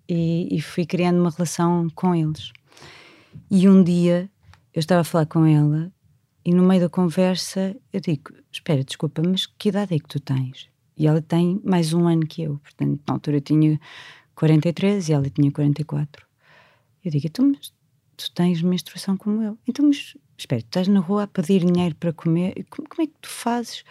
[0.07, 2.53] e, e fui criando uma relação com eles.
[3.51, 4.29] E um dia
[4.75, 5.91] eu estava a falar com ela
[6.45, 10.21] e no meio da conversa eu digo: Espera, desculpa, mas que idade é que tu
[10.21, 10.69] tens?
[10.97, 13.81] E ela tem mais um ano que eu, portanto, na altura eu tinha
[14.35, 16.27] 43 e ela tinha 44.
[17.05, 17.73] Eu digo: Então, mas
[18.17, 19.59] tu tens menstruação como eu.
[19.67, 22.67] Então, mas espera, tu estás na rua a pedir dinheiro para comer.
[22.69, 23.85] Como, como é que tu fazes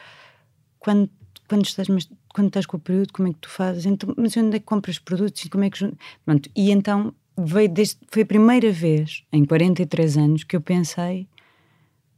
[0.79, 1.09] quando,
[1.47, 1.87] quando, estás,
[2.33, 3.13] quando estás com o período?
[3.13, 3.85] Como é que tu fazes?
[3.85, 5.47] Então, mas onde é que compras produtos?
[5.49, 5.93] Como é que.
[6.25, 11.27] Pronto, e então veio desde, foi a primeira vez em 43 anos que eu pensei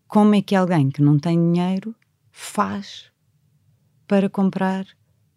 [0.10, 1.95] como é que alguém que não tem dinheiro
[2.32, 3.06] faz
[4.08, 4.86] para comprar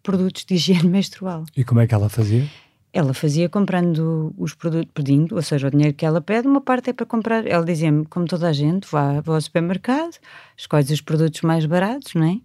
[0.01, 1.45] produtos de higiene menstrual.
[1.55, 2.49] E como é que ela fazia?
[2.91, 6.89] Ela fazia comprando os produtos, pedindo, ou seja, o dinheiro que ela pede, uma parte
[6.89, 7.45] é para comprar.
[7.45, 10.17] Ela dizia-me, como toda a gente, vá, vá ao supermercado,
[10.57, 12.39] escolhes os produtos mais baratos, não é?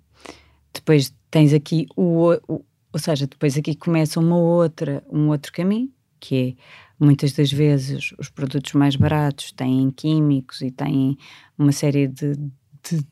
[0.72, 5.90] Depois tens aqui o, o ou seja, depois aqui começa uma outra, um outro caminho,
[6.20, 6.62] que é
[6.98, 11.16] muitas das vezes os produtos mais baratos têm químicos e têm
[11.56, 13.06] uma série de, de,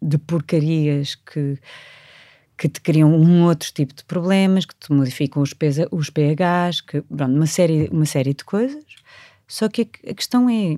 [0.00, 1.58] de porcarias que,
[2.56, 6.80] que te criam um outro tipo de problemas, que te modificam os, pesa, os pHs,
[6.80, 8.84] que, pronto, uma, série, uma série de coisas.
[9.48, 10.76] Só que a, questão é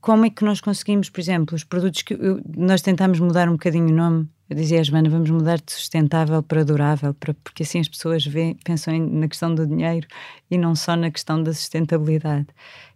[0.00, 3.52] como é que nós conseguimos, por exemplo, os produtos que eu, nós tentamos mudar um
[3.52, 7.78] bocadinho o nome eu dizia Joana, vamos mudar de sustentável para durável, para, porque assim
[7.78, 10.08] as pessoas veem, pensam na questão do dinheiro
[10.50, 12.48] e não só na questão da sustentabilidade,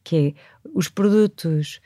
[0.02, 1.80] que é os produtos,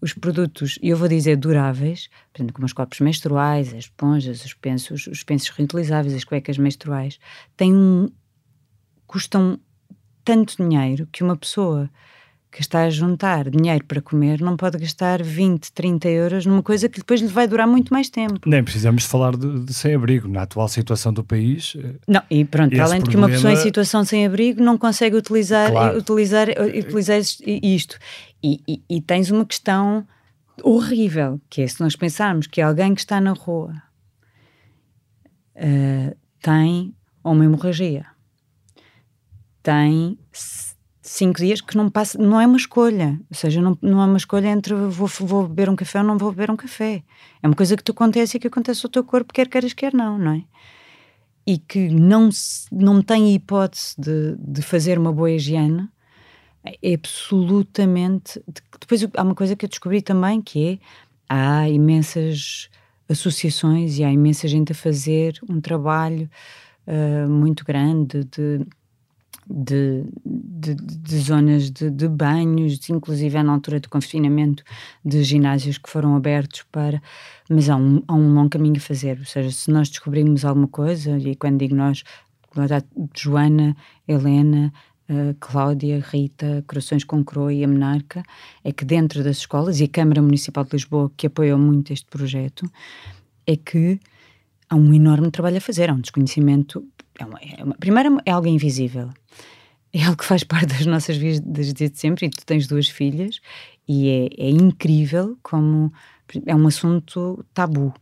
[0.00, 4.52] os produtos, eu vou dizer duráveis, por exemplo, como os copos menstruais, as esponjas, os
[4.52, 7.20] pensos, os pensos reutilizáveis, as cuecas menstruais,
[7.56, 8.08] têm um,
[9.06, 9.60] custam
[10.24, 11.88] tanto dinheiro que uma pessoa
[12.54, 16.88] que está a juntar dinheiro para comer não pode gastar 20, 30 euros numa coisa
[16.88, 18.38] que depois lhe vai durar muito mais tempo.
[18.46, 21.76] Nem precisamos falar de, de sem-abrigo na atual situação do país.
[21.76, 25.68] Eh, não, e pronto, além de que uma pessoa em situação sem-abrigo não consegue utilizar,
[25.68, 25.98] claro.
[25.98, 27.98] utilizar, utilizar isto.
[28.40, 30.06] E, e, e tens uma questão
[30.62, 33.74] horrível, que é se nós pensarmos que alguém que está na rua
[35.56, 38.06] uh, tem uma hemorragia,
[39.60, 40.16] tem
[41.04, 44.16] cinco dias que não passa, não é uma escolha, ou seja, não, não é uma
[44.16, 47.02] escolha entre vou, vou beber um café ou não vou beber um café.
[47.42, 49.92] É uma coisa que te acontece e que acontece ao teu corpo, quer queiras, quer
[49.92, 50.44] não, não é?
[51.46, 52.30] E que não,
[52.72, 55.90] não tem hipótese de, de fazer uma boa higiene,
[56.64, 58.42] é absolutamente.
[58.80, 60.78] Depois há uma coisa que eu descobri também que é
[61.28, 62.70] há imensas
[63.06, 66.30] associações e há imensa gente a fazer um trabalho
[66.86, 68.66] uh, muito grande de
[69.48, 70.04] de,
[70.72, 74.62] de, de zonas de, de, banhos, inclusive na altura do confinamento,
[75.04, 77.02] de ginásios que foram abertos para.
[77.48, 80.68] Mas há um, há um longo caminho a fazer, ou seja, se nós descobrirmos alguma
[80.68, 82.02] coisa, e quando digo nós,
[83.16, 84.72] Joana, Helena,
[85.06, 88.22] Uh, Cláudia, Rita, Corações com Croa e a Menarca,
[88.64, 92.06] é que dentro das escolas, e a Câmara Municipal de Lisboa, que apoiou muito este
[92.06, 92.64] projeto,
[93.46, 94.00] é que
[94.70, 96.82] há um enorme trabalho a fazer, há um desconhecimento
[97.18, 99.10] é uma, é uma, primeiro é algo invisível.
[99.94, 103.40] É algo que faz parte das nossas vidas desde sempre e tu tens duas filhas
[103.88, 105.92] e é, é incrível como
[106.44, 107.94] é um assunto tabu.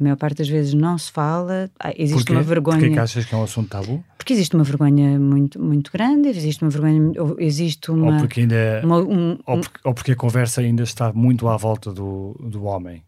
[0.00, 2.32] A maior parte das vezes não se fala, ah, existe Porquê?
[2.32, 2.78] uma vergonha.
[2.78, 4.04] Porquê que achas que é um assunto tabu?
[4.16, 8.12] Porque existe uma vergonha muito, muito grande, existe uma vergonha, existe uma...
[8.12, 11.56] Ou porque, ainda, uma, um, ou, porque, ou porque a conversa ainda está muito à
[11.56, 13.02] volta do, do homem.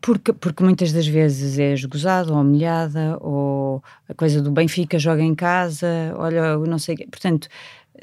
[0.00, 5.22] Porque, porque muitas das vezes és gozado ou humilhada, ou a coisa do Benfica joga
[5.22, 6.96] em casa, olha, não sei.
[7.10, 7.48] Portanto,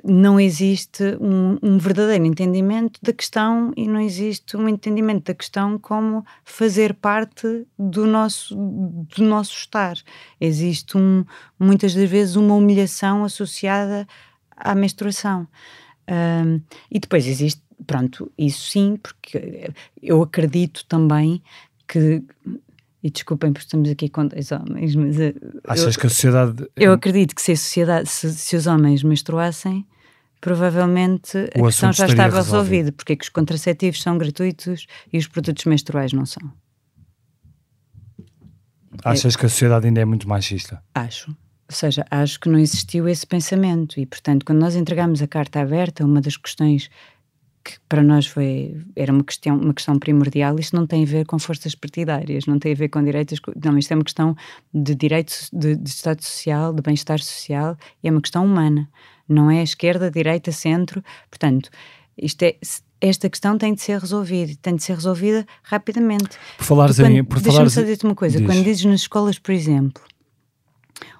[0.04, 5.78] não existe um, um, verdadeiro entendimento da questão e não existe um entendimento da questão
[5.78, 9.96] como fazer parte do nosso, do nosso estar.
[10.40, 11.24] Existe um,
[11.60, 14.08] muitas das vezes uma humilhação associada
[14.56, 15.48] à menstruação.
[16.10, 19.72] Um, e depois existe, pronto, isso sim, porque
[20.02, 21.42] eu acredito também
[21.88, 22.24] que
[23.06, 25.20] e desculpem porque estamos aqui com dois homens, mas.
[25.20, 25.36] Eh,
[25.68, 26.68] Achas eu, que a sociedade.
[26.76, 29.86] Eu acredito que se a sociedade, se, se os homens menstruassem,
[30.42, 32.92] provavelmente a questão já estava resolvida.
[32.92, 36.52] Porque é que os contraceptivos são gratuitos e os produtos menstruais não são?
[39.04, 40.82] Achas é, que a sociedade ainda é muito machista?
[40.96, 41.30] Acho.
[41.30, 45.60] Ou seja, acho que não existiu esse pensamento e, portanto, quando nós entregamos a carta
[45.60, 46.90] aberta, uma das questões
[47.66, 50.60] que para nós foi era uma questão uma questão primordial.
[50.60, 53.78] Isto não tem a ver com forças partidárias não tem a ver com direitos não
[53.78, 54.38] isto é uma questão
[54.72, 58.88] de direitos de, de estado social de bem-estar social e é uma questão humana
[59.28, 61.04] não é esquerda direita centro.
[61.30, 61.72] Portanto
[62.16, 62.56] isto é
[63.02, 66.38] esta questão tem de ser resolvida tem de ser resolvida rapidamente.
[66.58, 68.46] Por falares quando, em por deixa-me só dizer-te uma coisa diz.
[68.46, 70.04] quando dizes nas escolas por exemplo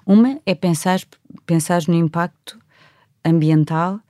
[0.06, 1.00] uma é pensar
[1.44, 2.56] pensar no impacto
[3.24, 4.00] ambiental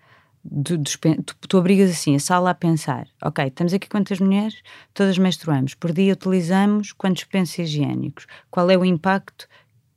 [0.64, 4.62] tu, tu, obrigas assim a sala a pensar: ok, estamos aqui quantas mulheres,
[4.94, 9.48] todas menstruamos, por dia utilizamos quantos pensos higiênicos, qual é o impacto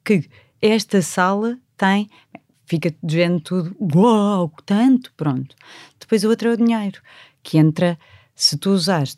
[0.04, 0.30] que
[0.62, 2.10] esta sala tem?
[2.66, 5.56] Fica vendo tudo, uau, tanto, pronto.
[6.00, 7.02] Depois o outro é o dinheiro,
[7.42, 7.98] que entra,
[8.36, 9.18] se tu usares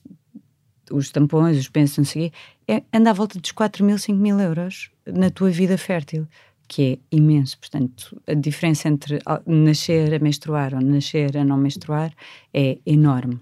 [0.89, 3.97] os tampões, os pensos, não sei o quê, é, anda à volta dos 4 mil,
[3.97, 6.27] 5 mil euros na tua vida fértil
[6.71, 7.59] que é imenso.
[7.59, 12.13] Portanto, a diferença entre nascer a menstruar ou nascer a não menstruar
[12.53, 13.41] é enorme.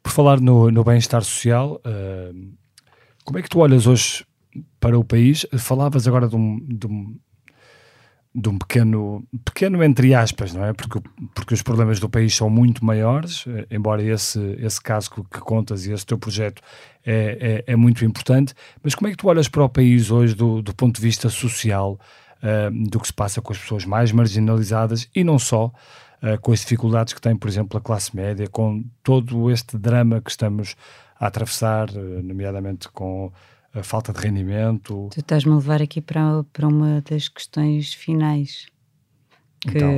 [0.00, 2.52] Por falar no, no bem-estar social, uh,
[3.24, 4.24] como é que tu olhas hoje
[4.78, 5.44] para o país?
[5.58, 7.18] Falavas agora de um, de um,
[8.32, 10.72] de um pequeno, pequeno entre aspas, não é?
[10.72, 11.00] Porque,
[11.34, 15.86] porque os problemas do país são muito maiores, eh, embora esse, esse caso que, contas
[15.86, 16.62] e esse teu projeto
[17.04, 18.54] é, é, é, muito importante.
[18.80, 21.28] Mas como é que tu olhas para o país hoje do, do ponto de vista
[21.28, 21.98] social?
[22.42, 25.66] Uh, do que se passa com as pessoas mais marginalizadas e não só,
[26.22, 30.20] uh, com as dificuldades que tem, por exemplo, a classe média, com todo este drama
[30.20, 30.76] que estamos
[31.18, 33.32] a atravessar, uh, nomeadamente com
[33.72, 35.08] a falta de rendimento.
[35.12, 38.66] Tu estás-me a levar aqui para, para uma das questões finais.
[39.60, 39.90] Que, então.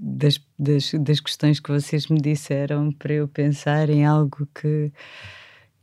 [0.00, 4.92] das, das, das questões que vocês me disseram para eu pensar em algo que,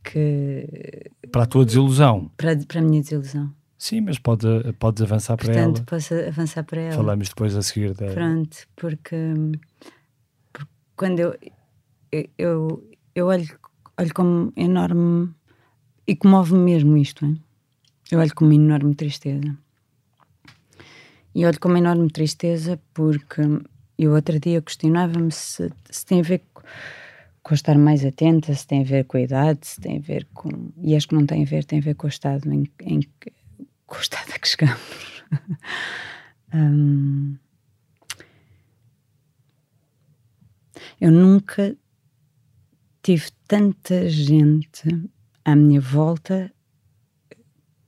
[0.02, 4.46] que para a tua desilusão para, para a minha desilusão Sim, mas pode,
[4.78, 5.72] podes avançar Portanto, para ela.
[5.72, 6.96] Portanto, posso avançar para ela.
[6.96, 8.06] Falamos depois a seguir da.
[8.06, 9.16] Pronto, porque,
[10.52, 11.36] porque quando eu,
[12.38, 13.58] eu, eu olho,
[13.98, 15.34] olho como enorme.
[16.08, 17.42] E comove-me mesmo isto, hein?
[18.10, 19.56] eu olho com uma enorme tristeza.
[21.34, 23.42] E olho com uma enorme tristeza porque
[23.98, 26.62] eu outro dia questionava-me se, se tem a ver com,
[27.42, 30.26] com estar mais atenta, se tem a ver com a idade, se tem a ver
[30.32, 30.70] com.
[30.78, 33.00] E acho que não tem a ver, tem a ver com o estado em, em,
[33.86, 35.22] com o estado a que chegamos.
[36.54, 37.36] um,
[41.00, 41.76] eu nunca
[43.02, 44.88] tive tanta gente
[45.44, 46.52] à minha volta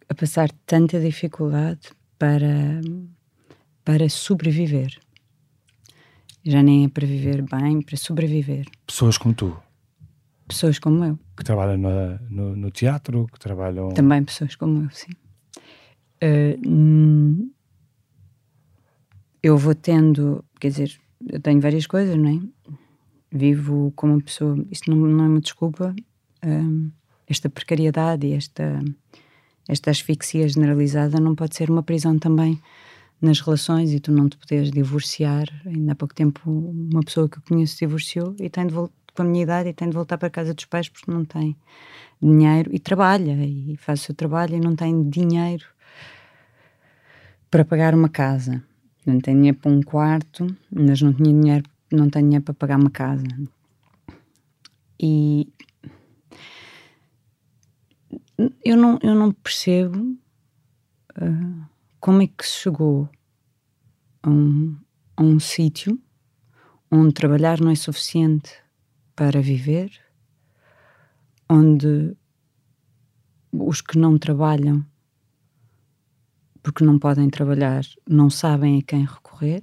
[0.08, 2.80] a passar tanta dificuldade para,
[3.84, 4.98] para sobreviver.
[6.44, 8.66] Já nem é para viver bem, para sobreviver.
[8.86, 9.56] Pessoas como tu?
[10.46, 11.18] Pessoas como eu.
[11.36, 13.90] Que trabalham no, no, no teatro, que trabalham.
[13.90, 15.12] Também pessoas como eu, sim.
[16.22, 17.50] Uh,
[19.42, 22.40] eu vou tendo, quer dizer, eu tenho várias coisas, não é?
[23.30, 25.94] Vivo como uma pessoa, isto não, não é uma desculpa,
[26.44, 26.92] uh,
[27.26, 28.82] esta precariedade e esta,
[29.68, 32.60] esta asfixia generalizada não pode ser uma prisão também
[33.20, 35.46] nas relações e tu não te podes divorciar.
[35.66, 39.22] Ainda há pouco tempo, uma pessoa que eu conheço divorciou e tem de voltar com
[39.22, 41.56] a minha idade e tem de voltar para a casa dos pais porque não tem
[42.22, 45.66] dinheiro e trabalha e faz o seu trabalho e não tem dinheiro
[47.50, 48.62] para pagar uma casa.
[49.06, 52.78] Não tinha dinheiro para um quarto, mas não tinha dinheiro, não tenho dinheiro para pagar
[52.78, 53.26] uma casa.
[55.00, 55.50] E
[58.64, 60.16] eu não, eu não percebo
[61.20, 61.66] uh,
[62.00, 63.08] como é que se chegou
[64.22, 64.76] a um,
[65.16, 66.00] a um sítio
[66.90, 68.52] onde trabalhar não é suficiente
[69.14, 69.90] para viver,
[71.48, 72.16] onde
[73.52, 74.84] os que não trabalham
[76.68, 79.62] porque não podem trabalhar, não sabem a quem recorrer,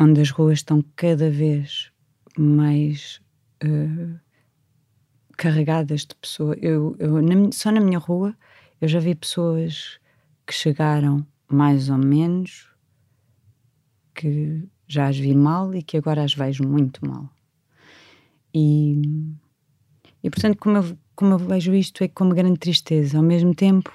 [0.00, 1.92] onde as ruas estão cada vez
[2.38, 3.20] mais
[3.62, 4.18] uh,
[5.36, 6.56] carregadas de pessoas.
[6.62, 7.20] Eu, eu
[7.52, 8.34] só na minha rua
[8.80, 10.00] eu já vi pessoas
[10.46, 12.70] que chegaram mais ou menos,
[14.14, 17.28] que já as vi mal e que agora as vejo muito mal.
[18.54, 19.02] E,
[20.22, 23.18] e portanto, como eu, como eu vejo isto, é com uma grande tristeza.
[23.18, 23.92] Ao mesmo tempo,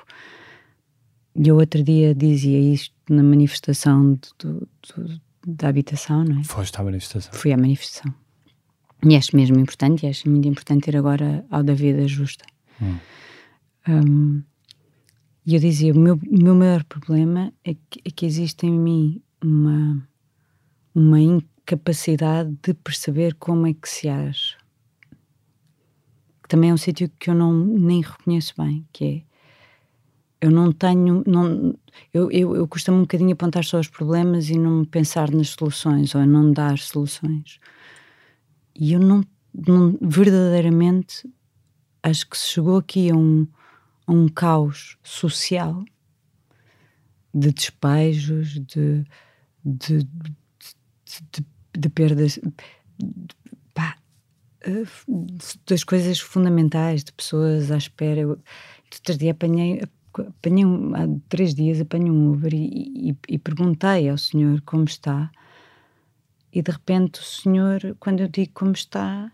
[1.36, 6.44] eu outro dia dizia isto na manifestação do, do, da habitação, não é?
[6.44, 7.34] Foste à manifestação.
[7.34, 8.14] Fui à manifestação.
[9.04, 12.46] E acho mesmo importante, e acho muito importante ter agora ao da vida justa.
[12.82, 12.98] Hum.
[13.88, 14.44] Um,
[15.46, 18.78] e eu dizia: o meu, o meu maior problema é que, é que existe em
[18.78, 20.08] mim uma,
[20.94, 24.56] uma incapacidade de perceber como é que se age.
[26.44, 29.31] Que também é um sítio que eu não, nem reconheço bem, que é
[30.42, 31.78] eu não tenho, não,
[32.12, 36.16] eu, eu, eu costumo um bocadinho apontar só os problemas e não pensar nas soluções
[36.16, 37.60] ou não dar soluções.
[38.76, 39.24] E eu não,
[39.54, 41.30] não verdadeiramente
[42.02, 43.48] acho que se chegou aqui a um,
[44.08, 45.86] a um caos social
[47.34, 49.06] de despejos, de,
[49.64, 51.46] de, de,
[51.78, 52.40] de perdas,
[53.76, 53.96] pá,
[55.68, 58.22] das coisas fundamentais, de pessoas à espera.
[58.22, 58.40] Eu,
[58.92, 59.82] outro dia apanhei,
[60.20, 64.84] apanhei um, há três dias apanhei um Uber e, e, e, perguntei ao senhor como
[64.84, 65.32] está.
[66.54, 69.32] E de repente o senhor, quando eu digo como está,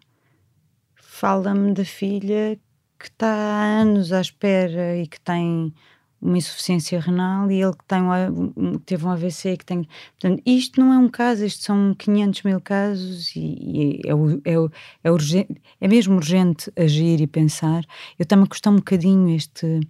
[0.96, 2.60] fala-me da filha
[3.00, 5.74] que está há anos à espera e que tem
[6.22, 9.88] uma insuficiência renal e ele que tem um, teve um AVC que tem
[10.20, 14.12] portanto isto não é um caso isto são 500 mil casos e, e é,
[14.52, 14.56] é,
[15.04, 17.84] é, urgente, é mesmo urgente agir e pensar.
[18.18, 19.82] Eu também a um bocadinho este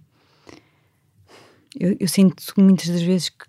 [1.78, 3.46] eu, eu, sinto muitas das vezes que,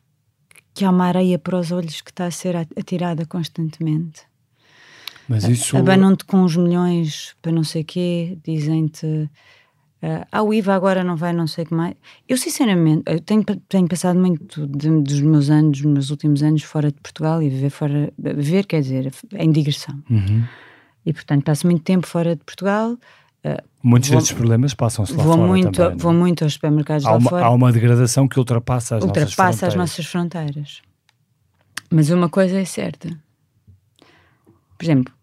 [0.74, 4.22] que há uma areia para os olhos que está a ser atirada constantemente.
[5.28, 5.78] Mas isso...
[5.78, 11.16] Abanam-te com os milhões para não sei quê, dizem-te uh, ah, o IVA agora não
[11.16, 11.96] vai não sei o que mais.
[12.28, 16.64] Eu sinceramente, eu tenho, tenho passado muito de, dos meus anos, dos meus últimos anos
[16.64, 20.02] fora de Portugal e viver fora, viver quer dizer, em digressão.
[20.10, 20.44] Uhum.
[21.06, 22.98] E portanto passo muito tempo fora de Portugal,
[23.82, 26.20] Muitos vou, desses problemas passam-se lá vou fora muito, também, Vou não?
[26.20, 27.46] muito aos supermercados há lá uma, fora.
[27.46, 29.74] Há uma degradação que ultrapassa as ultrapassa nossas fronteiras.
[29.74, 30.82] as nossas fronteiras.
[31.90, 33.10] Mas uma coisa é certa.
[34.78, 35.14] Por exemplo,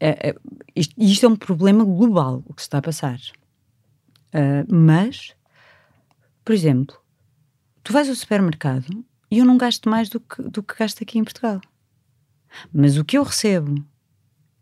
[0.00, 0.34] é, é,
[0.74, 3.18] isto, isto, é um problema global, o que se está a passar.
[4.28, 5.34] Uh, mas,
[6.44, 6.96] por exemplo,
[7.82, 11.18] tu vais ao supermercado e eu não gasto mais do que, do que gasto aqui
[11.18, 11.60] em Portugal.
[12.72, 13.84] Mas o que eu recebo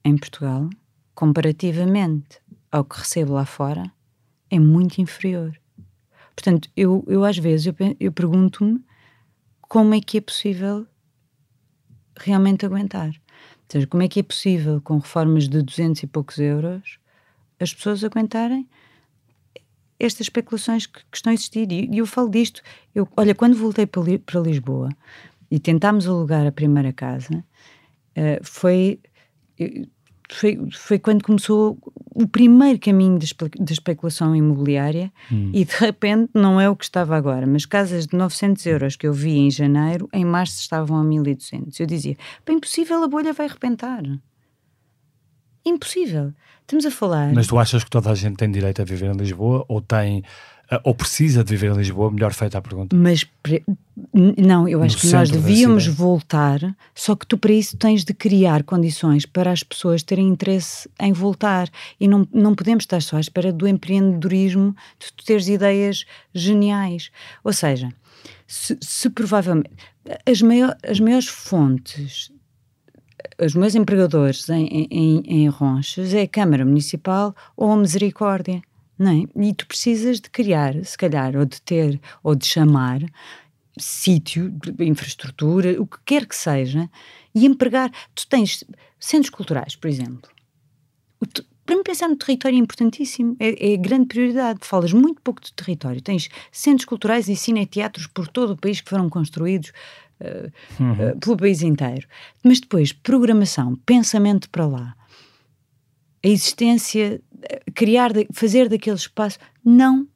[0.05, 0.69] em Portugal
[1.17, 2.41] comparativamente
[2.71, 3.91] ao que recebo lá fora,
[4.51, 5.59] é muito inferior.
[6.37, 8.85] Portanto, eu, eu às vezes eu, eu pergunto-me
[9.63, 10.87] como é que é possível
[12.19, 13.09] realmente aguentar.
[13.09, 16.99] Ou seja, como é que é possível, com reformas de 200 e poucos euros,
[17.59, 18.69] as pessoas aguentarem
[19.99, 21.73] estas especulações que, que estão a existir.
[21.73, 22.61] E, e, eu falo disto.
[22.95, 24.91] Eu, olha, quando voltei para, para Lisboa
[25.51, 29.01] e tentámos alugar a primeira casa, uh, foi
[30.35, 31.79] foi, foi quando começou
[32.15, 35.51] o primeiro caminho da especulação imobiliária hum.
[35.53, 39.07] e de repente não é o que estava agora, mas casas de 900 euros que
[39.07, 41.79] eu vi em janeiro, em março estavam a 1200.
[41.79, 44.03] Eu dizia, bem impossível, a bolha vai arrebentar.
[45.65, 46.33] Impossível.
[46.63, 47.33] Estamos a falar.
[47.33, 50.25] Mas tu achas que toda a gente tem direito a viver em Lisboa ou tem
[50.83, 52.11] ou precisa de viver em Lisboa?
[52.11, 52.95] Melhor feita a pergunta.
[52.97, 53.25] Mas
[54.13, 56.61] não, eu acho no que nós devíamos voltar,
[56.95, 61.13] só que tu para isso tens de criar condições para as pessoas terem interesse em
[61.13, 61.69] voltar
[62.01, 66.05] e não, não podemos estar só à espera do empreendedorismo, de tu teres ideias
[66.35, 67.11] geniais.
[67.45, 67.89] Ou seja,
[68.47, 69.71] se, se provavelmente
[70.27, 72.33] as, maior, as maiores fontes
[73.39, 78.63] os meus empregadores em, em, em Ronches é a Câmara Municipal ou a Misericórdia
[78.99, 79.47] não é?
[79.49, 83.01] E tu precisas de criar, se calhar, ou de ter, ou de chamar
[83.79, 86.89] sítio, infraestrutura, o que quer que seja,
[87.35, 87.91] e empregar.
[88.15, 88.65] Tu tens
[88.99, 90.31] centros culturais, por exemplo.
[91.65, 94.61] para me pensar no território é importantíssimo, é, é grande prioridade.
[94.63, 96.01] Falas muito pouco do território.
[96.01, 99.73] Tens centros culturais e cineteatros por todo o país que foram construídos
[100.21, 101.11] uh, uhum.
[101.11, 102.07] uh, pelo país inteiro.
[102.43, 104.97] Mas depois, programação, pensamento para lá,
[106.25, 107.21] a existência
[107.75, 110.07] criar, fazer daquele espaço, não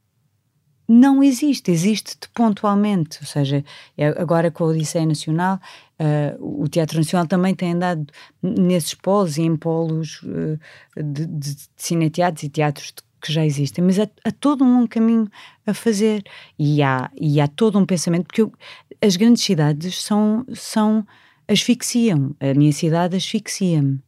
[0.90, 3.64] não existe, existe pontualmente, ou seja,
[3.96, 5.60] é agora com a Odisseia Nacional,
[6.00, 8.12] uh, o Teatro Nacional também tem andado
[8.42, 10.58] nesses polos e em polos uh,
[11.00, 12.92] de, de, cineteatros e teatros
[13.22, 15.30] que já existem, mas há, há, todo um caminho
[15.64, 16.24] a fazer
[16.58, 18.52] e há, e há todo um pensamento, porque eu,
[19.00, 21.06] as grandes cidades são, são
[21.46, 24.02] asfixiam, a minha cidade asfixia-me,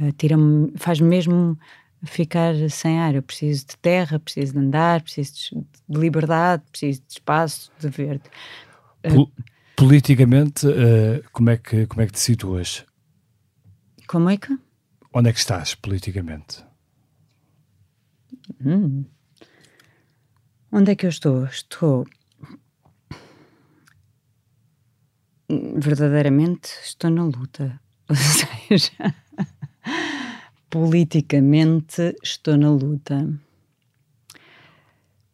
[0.00, 1.58] uh, tira-me, faz mesmo
[2.04, 3.14] ficar sem ar.
[3.14, 8.24] Eu preciso de terra, preciso de andar, preciso de liberdade, preciso de espaço, de verde.
[9.02, 9.30] Pelo,
[9.78, 12.84] Politicamente, uh, como, é que, como é que te situas?
[14.08, 14.58] Como é que?
[15.14, 16.64] Onde é que estás politicamente?
[18.60, 19.04] Hum.
[20.72, 21.44] Onde é que eu estou?
[21.44, 22.04] Estou.
[25.48, 27.80] Verdadeiramente estou na luta.
[28.10, 29.14] Ou seja,
[30.70, 33.28] politicamente estou na luta.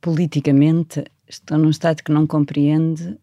[0.01, 3.19] Politicamente estou num estado que não compreende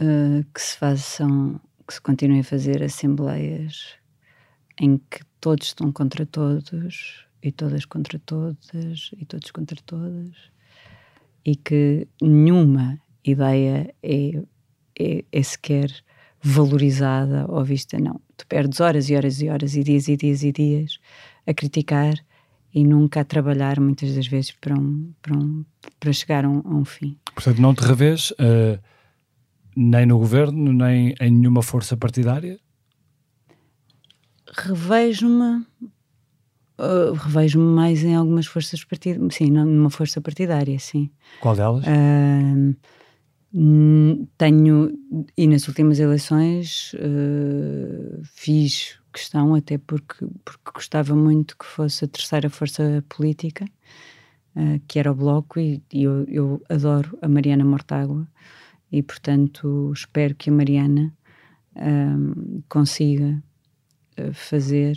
[0.00, 3.94] uh, que se façam, que se continuem a fazer assembleias
[4.80, 10.32] em que todos estão contra todos e todas contra todas e todos contra todas
[11.44, 14.42] e que nenhuma ideia é,
[14.98, 15.90] é, é sequer
[16.44, 18.20] valorizada ou vista, não.
[18.36, 20.98] Tu perdes horas e horas e horas e dias e dias e dias
[21.46, 22.14] a criticar
[22.74, 25.64] e nunca a trabalhar, muitas das vezes, para, um, para, um,
[25.98, 27.16] para chegar a um, a um fim.
[27.34, 28.78] Portanto, não te revês uh,
[29.74, 32.58] nem no governo, nem em nenhuma força partidária?
[34.52, 35.64] Revejo-me.
[36.76, 39.34] Uh, revejo-me mais em algumas forças partidárias.
[39.34, 41.10] Sim, numa força partidária, sim.
[41.40, 41.84] Qual delas?
[41.86, 42.76] Uh,
[44.36, 44.90] tenho.
[45.36, 52.08] E nas últimas eleições uh, fiz questão, até porque, porque gostava muito que fosse a
[52.08, 53.64] terceira força política,
[54.56, 58.26] uh, que era o Bloco, e, e eu, eu, adoro a Mariana Mortágua,
[58.90, 61.14] e portanto espero que a Mariana
[61.76, 63.40] um, consiga
[64.18, 64.96] uh, fazer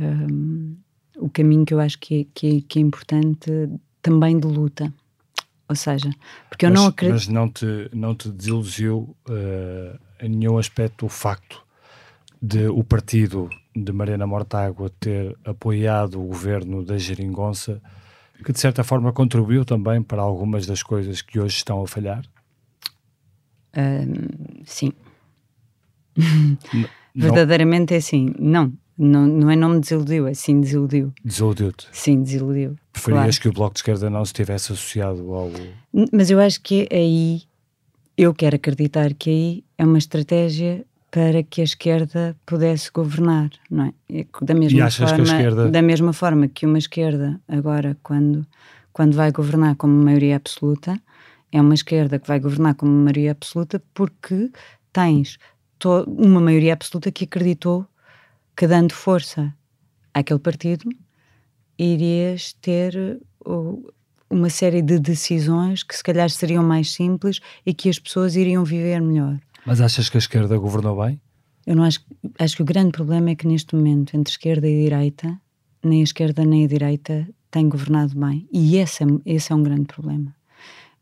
[0.00, 0.76] um,
[1.18, 3.50] o caminho que eu acho que é, que é, que é importante
[4.00, 4.92] também de luta.
[5.68, 6.10] Ou seja,
[6.48, 7.14] porque eu mas, não acredito.
[7.14, 11.64] Mas não te, não te desiludiu uh, em nenhum aspecto o facto
[12.40, 17.80] de o partido de Mariana Mortágua ter apoiado o governo da Geringonça,
[18.44, 22.22] que de certa forma contribuiu também para algumas das coisas que hoje estão a falhar?
[24.64, 24.92] sim.
[27.14, 28.32] Verdadeiramente é assim.
[28.38, 31.12] Não, não, não é não me desiludiu, é sim desiludiu.
[31.24, 31.88] Desiludiu-te?
[31.92, 32.76] Sim, desiludiu.
[32.92, 33.40] Preferias claro.
[33.40, 35.50] que o Bloco de Esquerda não se tivesse associado ao.
[36.12, 37.42] Mas eu acho que aí,
[38.16, 43.92] eu quero acreditar que aí é uma estratégia para que a esquerda pudesse governar, não
[44.10, 44.26] é?
[44.42, 45.70] Da mesma e achas forma, que a esquerda...
[45.70, 48.44] Da mesma forma que uma esquerda, agora, quando,
[48.92, 51.00] quando vai governar como maioria absoluta,
[51.52, 54.50] é uma esquerda que vai governar como maioria absoluta porque
[54.92, 55.38] tens
[56.06, 57.86] uma maioria absoluta que acreditou
[58.56, 59.54] que dando força
[60.12, 60.88] àquele partido
[61.78, 63.20] irias ter
[64.30, 68.64] uma série de decisões que se calhar seriam mais simples e que as pessoas iriam
[68.64, 69.38] viver melhor.
[69.66, 71.20] Mas achas que a esquerda governou bem?
[71.66, 72.00] Eu não acho.
[72.38, 75.40] Acho que o grande problema é que neste momento, entre esquerda e direita,
[75.82, 78.46] nem a esquerda nem a direita têm governado bem.
[78.52, 80.34] E esse é, esse é um grande problema.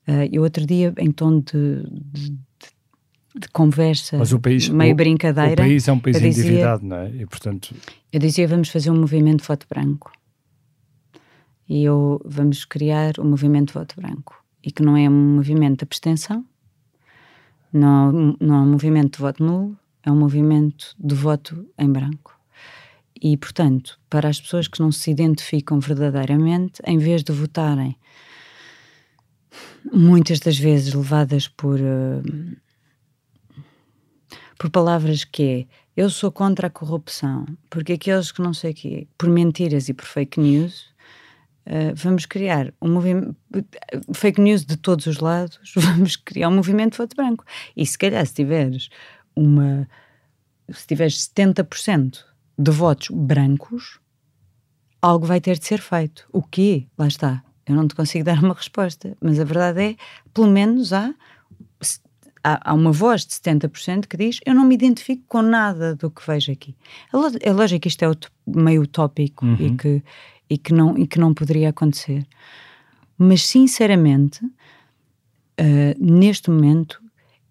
[0.07, 2.37] Uh, eu outro dia, em tom de, de,
[3.35, 5.53] de conversa, país, meio o, brincadeira.
[5.53, 7.11] O país é um país dizia, endividado, não é?
[7.11, 7.75] E portanto.
[8.13, 10.13] Eu dizia: vamos fazer um movimento de voto branco.
[11.69, 14.45] E eu vamos criar um movimento de voto branco.
[14.63, 16.45] E que não é um movimento de abstenção,
[17.73, 22.39] não, não é um movimento de voto nulo, é um movimento de voto em branco.
[23.21, 27.97] E, portanto, para as pessoas que não se identificam verdadeiramente, em vez de votarem,
[29.93, 32.57] muitas das vezes levadas por, uh,
[34.59, 38.75] por palavras que é eu sou contra a corrupção, porque aqueles que não sei o
[38.75, 40.93] quê, por mentiras e por fake news,
[41.65, 43.37] Uh, vamos criar um movimento
[44.13, 47.45] fake news de todos os lados, vamos criar um movimento de voto branco.
[47.77, 48.89] E se calhar se tiveres
[49.37, 49.89] uma
[50.69, 52.25] se tiveres 70%
[52.59, 54.01] de votos brancos,
[55.01, 56.29] algo vai ter de ser feito.
[56.33, 56.87] O quê?
[56.99, 57.45] Lá está.
[57.67, 59.97] Eu não te consigo dar uma resposta, mas a verdade é,
[60.35, 61.15] pelo menos há
[62.43, 66.11] há, há uma voz de 70% que diz eu não me identifico com nada do
[66.11, 66.75] que vejo aqui.
[67.41, 68.11] É, lógico que isto é
[68.47, 69.57] meio utópico uhum.
[69.59, 70.03] e que
[70.53, 72.27] e que não, e que não poderia acontecer.
[73.17, 77.03] Mas, sinceramente, uh, neste momento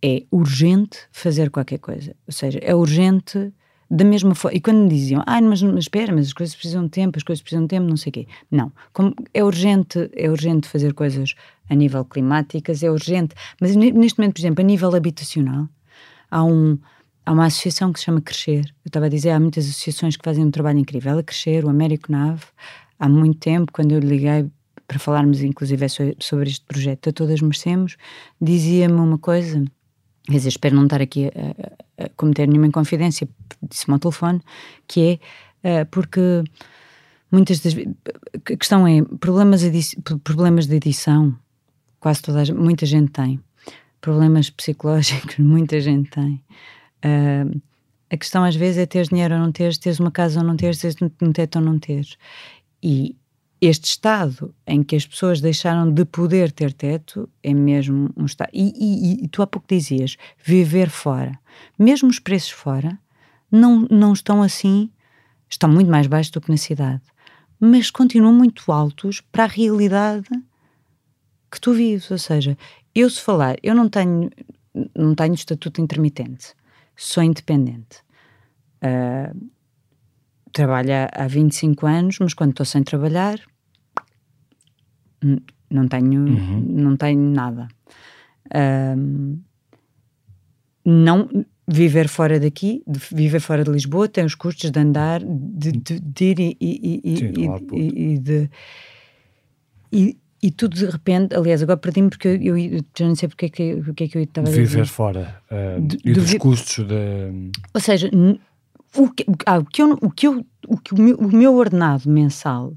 [0.03, 2.15] é urgente fazer qualquer coisa.
[2.27, 3.51] Ou seja, é urgente
[3.91, 4.57] da mesma forma.
[4.57, 7.23] E quando me diziam, ah, mas, mas espera, mas as coisas precisam de tempo, as
[7.23, 8.27] coisas precisam de tempo, não sei o quê.
[8.49, 8.71] Não.
[8.93, 11.35] Como é urgente, é urgente fazer coisas
[11.69, 13.35] a nível climáticas, é urgente.
[13.59, 15.67] Mas neste momento, por exemplo, a nível habitacional,
[16.29, 16.79] há um
[17.23, 18.65] há uma associação que se chama Crescer.
[18.83, 21.19] Eu estava a dizer, há muitas associações que fazem um trabalho incrível.
[21.19, 22.45] A Crescer, o Américo Nave,
[22.97, 24.49] há muito tempo, quando eu liguei
[24.87, 25.85] para falarmos inclusive
[26.19, 27.97] sobre este projeto a Todas Merecemos,
[28.41, 29.63] dizia-me uma coisa,
[30.25, 33.27] quer dizer, espero não estar aqui a, a, cometer nenhuma inconfidência,
[33.61, 34.41] disse-me ao telefone,
[34.87, 35.19] que
[35.63, 36.43] é uh, porque
[37.31, 39.61] muitas das a questão é problemas,
[40.23, 41.35] problemas de edição,
[41.99, 43.39] quase toda a, muita gente tem.
[43.99, 46.43] problemas psicológicos muita gente tem.
[47.03, 47.61] Uh,
[48.11, 50.57] a questão às vezes é teres dinheiro ou não teres, teres uma casa ou não
[50.57, 52.17] teres, teres um teto ou não teres.
[52.83, 53.15] E
[53.61, 58.49] este estado em que as pessoas deixaram de poder ter teto é mesmo um estado.
[58.51, 61.39] E, e, e, tu há pouco dizias viver fora.
[61.77, 62.97] Mesmo os preços fora
[63.51, 64.89] não, não estão assim,
[65.47, 67.03] estão muito mais baixos do que na cidade,
[67.59, 70.29] mas continuam muito altos para a realidade
[71.51, 72.09] que tu vives.
[72.09, 72.57] Ou seja,
[72.95, 74.31] eu se falar, eu não tenho,
[74.97, 76.55] não tenho estatuto intermitente,
[76.95, 77.99] sou independente.
[78.83, 79.51] Uh,
[80.51, 83.39] trabalho há 25 anos, mas quando estou sem trabalhar,
[85.69, 86.65] não tenho, uhum.
[86.69, 87.67] não tenho nada.
[88.53, 89.39] Um,
[90.83, 91.29] não
[91.67, 96.25] viver fora daqui, viver fora de Lisboa, tem os custos de andar, de, de, de
[96.25, 97.33] ir e, e, e, Sim,
[97.73, 98.49] e, e de.
[99.91, 103.45] E, e tudo de repente, aliás, agora perdi-me porque eu, eu, já não sei porque
[103.45, 104.65] é que, porque é que eu estava a dizer.
[104.65, 107.51] Viver fora uh, de, e dos custos de.
[107.73, 108.09] Ou seja,
[108.95, 111.55] o que, ah, o que, eu, o, que eu, o, que o, meu, o meu
[111.55, 112.73] ordenado mensal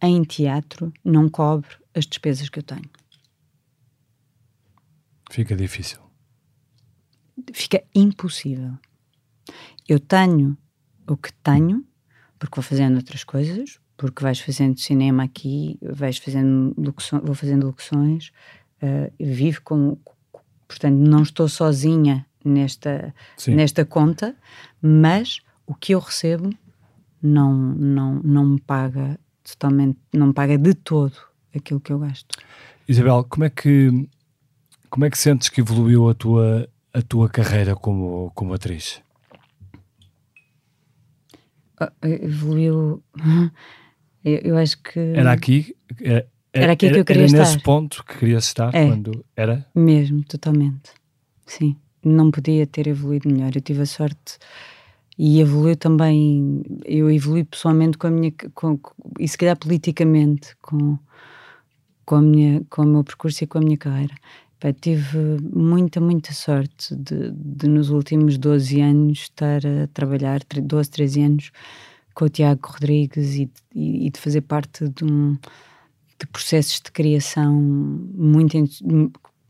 [0.00, 2.88] em teatro não cobre as despesas que eu tenho.
[5.30, 6.00] Fica difícil.
[7.52, 8.72] Fica impossível.
[9.88, 10.56] Eu tenho
[11.06, 11.84] o que tenho,
[12.38, 17.66] porque vou fazendo outras coisas, porque vais fazendo cinema aqui, vais fazendo locuções, vou fazendo
[17.66, 18.32] locuções,
[18.82, 19.98] uh, vivo com.
[20.66, 23.14] Portanto, não estou sozinha nesta,
[23.46, 24.36] nesta conta,
[24.82, 26.50] mas o que eu recebo
[27.22, 31.27] não, não, não me paga totalmente, não me paga de todo
[31.58, 32.36] aquilo que eu gasto.
[32.88, 34.08] Isabel, como é que
[34.90, 39.02] como é que sentes que evoluiu a tua a tua carreira como como atriz?
[41.80, 43.02] Uh, evoluiu.
[44.24, 45.76] Eu, eu, acho que era aqui.
[46.02, 47.38] Era, era aqui que eu queria era estar.
[47.38, 49.64] nesse ponto que querias estar é, quando era?
[49.74, 50.90] Mesmo, totalmente.
[51.46, 53.52] Sim, não podia ter evoluído melhor.
[53.54, 54.38] Eu tive a sorte
[55.16, 56.62] e evoluiu também.
[56.84, 58.32] Eu evolui pessoalmente com a minha.
[58.54, 58.78] Com,
[59.18, 60.98] e se calhar politicamente, com,
[62.08, 64.14] com, a minha, com o meu percurso e com a minha carreira.
[64.58, 70.90] Pá, tive muita, muita sorte de, de, nos últimos 12 anos estar a trabalhar, 12,
[70.90, 71.50] 13 anos,
[72.14, 75.36] com o Tiago Rodrigues e, e, e de fazer parte de, um,
[76.18, 78.56] de processos de criação muito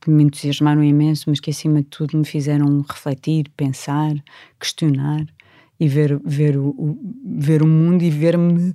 [0.01, 4.13] que me entusiasmaram imenso, mas que acima de tudo me fizeram refletir, pensar,
[4.59, 5.25] questionar
[5.79, 8.75] e ver, ver, o, ver o mundo e ver-me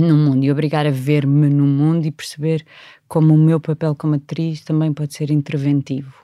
[0.00, 2.64] no mundo e obrigar a ver-me no mundo e perceber
[3.06, 6.14] como o meu papel como atriz também pode ser interventivo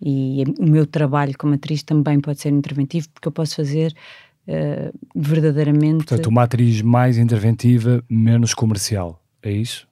[0.00, 3.94] e o meu trabalho como atriz também pode ser interventivo porque eu posso fazer
[4.48, 9.88] uh, verdadeiramente Portanto, uma atriz mais interventiva, menos comercial, é isso?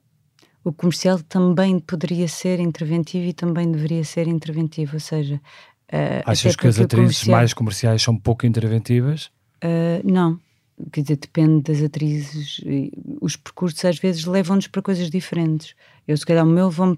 [0.62, 5.40] O comercial também poderia ser interventivo e também deveria ser interventivo, ou seja...
[5.92, 7.36] Uh, Achas que as atrizes comercial...
[7.36, 9.26] mais comerciais são pouco interventivas?
[9.62, 10.40] Uh, não,
[10.90, 12.60] quer dizer, depende das atrizes.
[13.20, 15.74] Os percursos às vezes levam-nos para coisas diferentes.
[16.06, 16.96] Eu, se calhar, o meu vão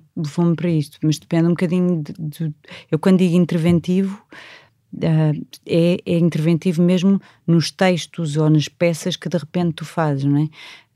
[0.56, 2.12] para isto, mas depende um bocadinho de.
[2.12, 2.54] de
[2.90, 4.20] eu, quando digo interventivo,
[4.94, 10.24] uh, é, é, interventivo mesmo nos textos ou nas peças que de repente tu fazes,
[10.24, 10.44] não é?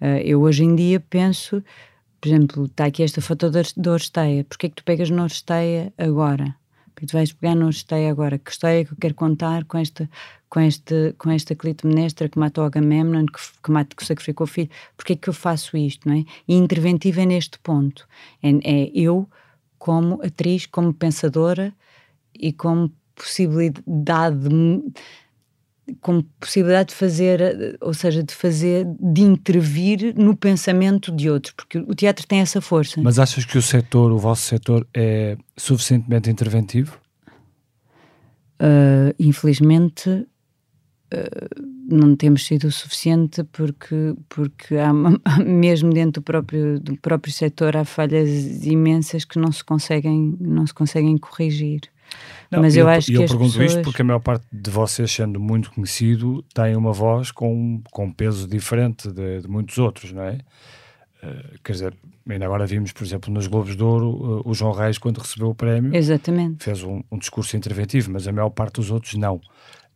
[0.00, 1.62] Uh, eu, hoje em dia, penso,
[2.20, 4.44] por exemplo, está aqui esta foto da Oresteia.
[4.44, 6.59] Porquê é que tu pegas na Oresteia agora?
[7.00, 8.38] Porque tu vais pegar na Oresteia agora?
[8.38, 10.06] Que história é que eu quero contar com esta
[10.50, 14.68] com, este, com esta Clitemnestra que matou Agamemnon, que, que, mata, que sacrificou o filho,
[14.96, 16.24] porque é que eu faço isto, não é?
[16.46, 18.06] E interventiva é neste ponto.
[18.42, 19.26] É, é eu,
[19.78, 21.72] como atriz, como pensadora
[22.34, 24.48] e como possibilidade
[26.00, 31.78] com possibilidade de fazer, ou seja, de fazer, de intervir no pensamento de outros, porque
[31.78, 33.00] o teatro tem essa força.
[33.02, 36.98] Mas achas que o setor, o vosso setor, é suficientemente interventivo?
[38.60, 40.26] Uh, infelizmente,
[41.12, 44.92] Uh, não temos sido o suficiente porque, porque há,
[45.44, 50.64] mesmo dentro do próprio, do próprio setor há falhas imensas que não se conseguem, não
[50.64, 51.80] se conseguem corrigir.
[52.50, 53.72] Não, Mas eu, eu acho que eu pergunto pessoas...
[53.72, 58.10] isto porque a maior parte de vocês, sendo muito conhecido, tem uma voz com, com
[58.10, 60.38] peso diferente de, de muitos outros, não é?
[61.22, 61.94] Uh, quer dizer,
[62.28, 65.50] ainda agora vimos, por exemplo, nos Globos de Ouro, uh, o João Reis, quando recebeu
[65.50, 66.64] o prémio, Exatamente.
[66.64, 69.40] fez um, um discurso interventivo, mas a maior parte dos outros não.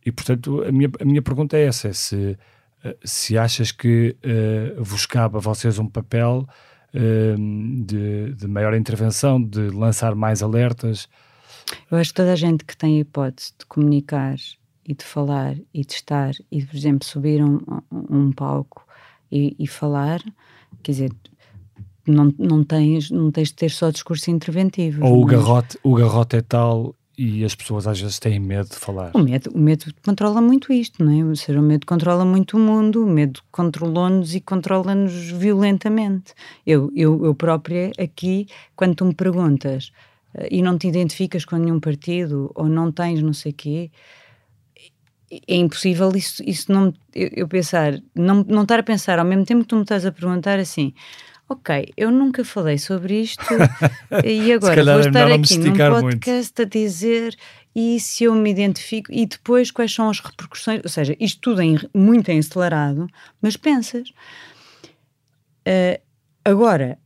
[0.05, 2.37] E, portanto, a minha, a minha pergunta é essa: é se,
[2.83, 6.47] eh, se achas que uh, vos cabe a vocês um papel
[6.93, 11.09] uh, de, de maior intervenção, de lançar mais alertas?
[11.89, 14.35] Eu acho que toda a gente que tem a hipótese de comunicar
[14.87, 17.59] e de falar e de estar e, por exemplo, subir um,
[17.91, 18.85] um palco
[19.31, 20.21] e, e falar,
[20.83, 21.11] quer dizer,
[22.07, 25.03] não, não, tens, não tens de ter só discurso interventivo.
[25.03, 28.75] Ou o garrote, o garrote é tal e as pessoas às vezes têm medo de
[28.75, 29.11] falar.
[29.13, 31.25] O medo, o medo controla muito isto, não é?
[31.25, 36.33] Ou seja, o medo controla muito o mundo, o medo controlou-nos e controla-nos violentamente.
[36.65, 39.91] Eu, eu, eu própria, aqui, quando tu me perguntas
[40.51, 43.91] e não te identificas com nenhum partido ou não tens não sei quê,
[45.31, 49.25] é- é impossível isso, isso não, eu, eu pensar, não, não estar a pensar ao
[49.25, 50.93] mesmo tempo que tu me estás a perguntar assim.
[51.47, 53.43] Ok, eu nunca falei sobre isto
[54.25, 56.19] e agora vou é estar aqui num esticar muito.
[56.19, 57.35] podcast a dizer
[57.75, 61.61] e se eu me identifico e depois quais são as repercussões, ou seja, isto tudo
[61.61, 63.07] em, muito acelerado,
[63.39, 64.11] mas pensas.
[65.67, 65.99] Ah,
[66.43, 66.97] agora,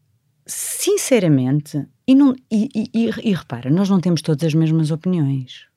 [0.50, 5.68] sinceramente, e, não, e, e- e- repara, nós não temos todas as mesmas opiniões.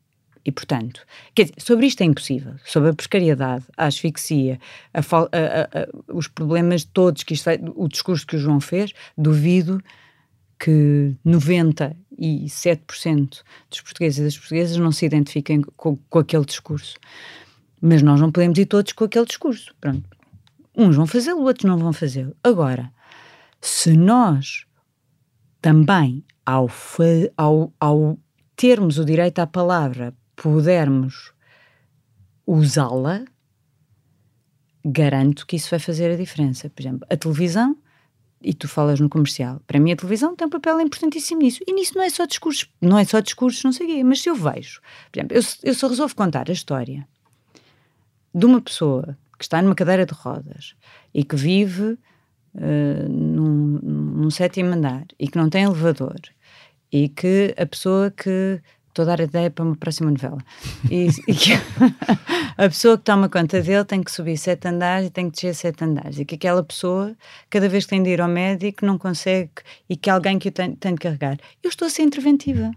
[0.45, 1.03] E, portanto,
[1.37, 2.55] dizer, sobre isto é impossível.
[2.65, 4.59] Sobre a precariedade, a asfixia,
[4.93, 5.01] a
[5.37, 9.81] a- a- os problemas todos que isto o discurso que o João fez, duvido
[10.59, 16.97] que 97% dos portugueses e das portuguesas não se identifiquem com, com aquele discurso.
[17.81, 19.73] Mas nós não podemos ir todos com aquele discurso.
[19.81, 20.09] Pronto.
[20.77, 22.35] Uns vão fazê-lo, outros não vão fazê-lo.
[22.43, 22.91] Agora,
[23.63, 24.67] se nós
[25.61, 26.69] também, ao,
[27.37, 28.19] ao, ao
[28.57, 31.33] termos o direito à palavra, pudermos
[32.45, 33.25] usá-la,
[34.85, 36.69] garanto que isso vai fazer a diferença.
[36.69, 37.77] Por exemplo, a televisão,
[38.43, 41.61] e tu falas no comercial, para mim a televisão tem um papel importantíssimo nisso.
[41.65, 44.21] E nisso não é só discursos, não é só discursos, não sei o quê, mas
[44.21, 44.81] se eu vejo,
[45.13, 47.07] por exemplo, eu, eu só resolvo contar a história
[48.35, 50.75] de uma pessoa que está numa cadeira de rodas
[51.15, 51.97] e que vive
[52.57, 56.21] eh, num, num sétimo andar e que não tem elevador
[56.93, 60.39] e que a pessoa que estou a dar ideia para uma próxima novela
[60.91, 61.53] e, e que
[62.57, 65.55] a pessoa que toma conta dele tem que subir sete andares e tem que descer
[65.55, 67.17] sete andares e que aquela pessoa
[67.49, 69.53] cada vez que tem de ir ao médico não consegue
[69.89, 72.71] e que alguém que o tem, tem de carregar eu estou a ser interventiva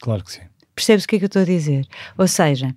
[0.00, 0.42] Claro que sim.
[0.74, 1.86] Percebes o que é que eu estou a dizer?
[2.18, 2.74] Ou seja,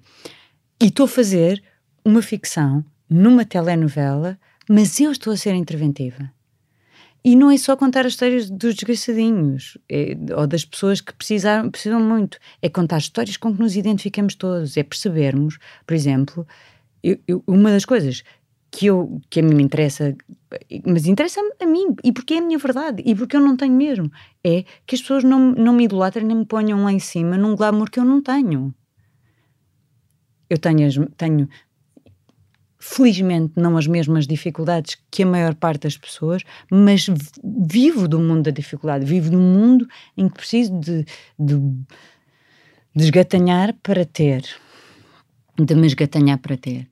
[0.81, 1.61] e estou a fazer
[2.03, 4.39] uma ficção numa telenovela,
[4.70, 6.32] mas eu estou a ser interventiva.
[7.26, 11.70] E não é só contar as histórias dos desgraçadinhos é- ou das pessoas que precisaram,
[11.70, 12.38] precisam muito.
[12.61, 14.78] É contar histórias com que nos identificamos todos.
[14.78, 16.47] É percebermos, por exemplo,
[17.03, 18.24] eu- eu- uma das coisas
[18.72, 20.15] que, eu, que a mim me interessa,
[20.86, 23.74] mas interessa a mim, e porque é a minha verdade, e porque eu não tenho
[23.74, 24.11] mesmo,
[24.43, 27.55] é que as pessoas não, não me idolatrem nem me ponham lá em cima num
[27.55, 28.74] glamour que eu não tenho.
[30.49, 31.49] Eu tenho, tenho
[32.80, 38.19] felizmente não as mesmas dificuldades que a maior parte das pessoas, mas vi- vivo do
[38.19, 41.05] mundo da dificuldade, vivo num mundo em que preciso de,
[41.38, 41.55] de,
[43.84, 44.43] para ter,
[45.57, 46.88] de me esgatanhar para ter.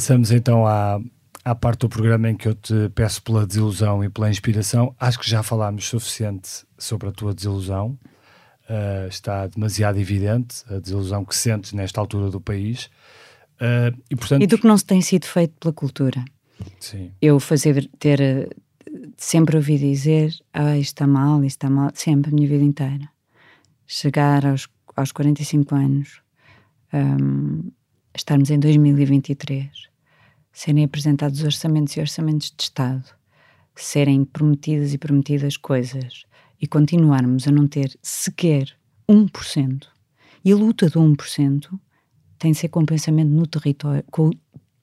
[0.00, 0.98] Passamos então à,
[1.44, 4.94] à parte do programa em que eu te peço pela desilusão e pela inspiração.
[4.98, 7.98] Acho que já falámos suficiente sobre a tua desilusão.
[8.62, 12.86] Uh, está demasiado evidente a desilusão que sentes nesta altura do país.
[13.60, 16.24] Uh, e portanto, E do que não se tem sido feito pela cultura.
[16.80, 18.56] sim, Eu fazer, ter,
[19.18, 23.06] sempre ouvi dizer, ah, isto está mal, isto está mal, sempre, a minha vida inteira.
[23.86, 26.22] Chegar aos, aos 45 anos,
[26.90, 27.70] hum,
[28.14, 29.89] estarmos em 2023,
[30.52, 33.04] serem apresentados orçamentos e orçamentos de Estado,
[33.74, 36.24] serem prometidas e prometidas coisas
[36.60, 38.76] e continuarmos a não ter sequer
[39.08, 39.86] 1%.
[40.44, 41.78] E a luta do 1%
[42.38, 44.30] tem de ser com pensamento no território, com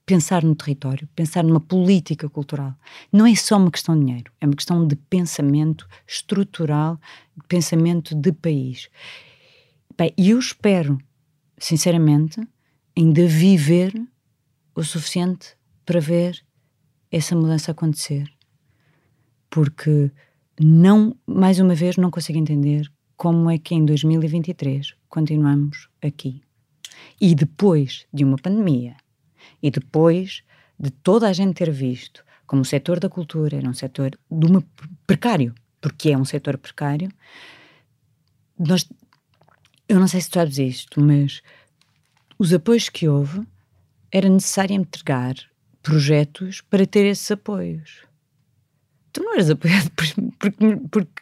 [0.06, 2.74] pensar no território, pensar numa política cultural.
[3.12, 7.00] Não é só uma questão de dinheiro, é uma questão de pensamento estrutural,
[7.48, 8.90] pensamento de país.
[10.18, 10.98] E eu espero,
[11.58, 12.40] sinceramente,
[12.96, 13.94] ainda viver
[14.74, 15.57] o suficiente
[15.88, 16.44] para ver
[17.10, 18.30] essa mudança acontecer.
[19.50, 20.12] Porque
[20.60, 26.44] não, mais uma vez, não consigo entender como é que em 2023 continuamos aqui.
[27.22, 28.98] E depois de uma pandemia,
[29.64, 30.44] e depois
[30.78, 34.46] de toda a gente ter visto como o setor da cultura era um setor de
[34.46, 34.62] uma
[35.06, 37.10] precário, porque é um setor precário,
[38.60, 38.90] nós,
[39.88, 41.42] eu não sei se tu sabes isto, mas
[42.38, 43.42] os apoios que houve
[44.12, 45.36] era necessário entregar
[45.88, 48.04] projetos para ter esses apoios.
[49.14, 51.22] Tu não eras apoiado por- porque, porque,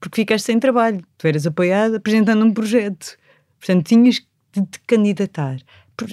[0.00, 3.16] porque ficaste sem trabalho, tu eras apoiado apresentando um projeto.
[3.58, 5.58] Portanto, tinhas de te candidatar.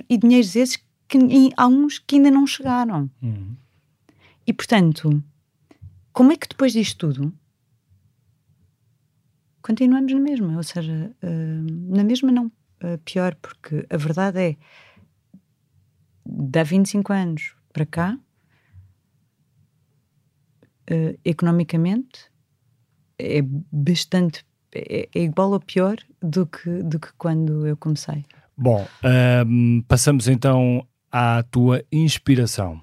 [0.09, 0.77] E dinheiros esses
[1.07, 3.09] que e há uns que ainda não chegaram.
[3.21, 3.55] Uhum.
[4.47, 5.23] E portanto,
[6.11, 7.33] como é que depois disto tudo
[9.61, 14.57] continuamos na mesma, ou seja, uh, na mesma não, uh, pior, porque a verdade é,
[16.25, 18.17] de há 25 anos para cá,
[20.89, 22.31] uh, economicamente,
[23.17, 23.41] é
[23.71, 28.25] bastante, é, é, igual ou pior do que, do que quando eu comecei.
[28.57, 28.85] Bom,
[29.47, 32.81] um, passamos então à tua inspiração.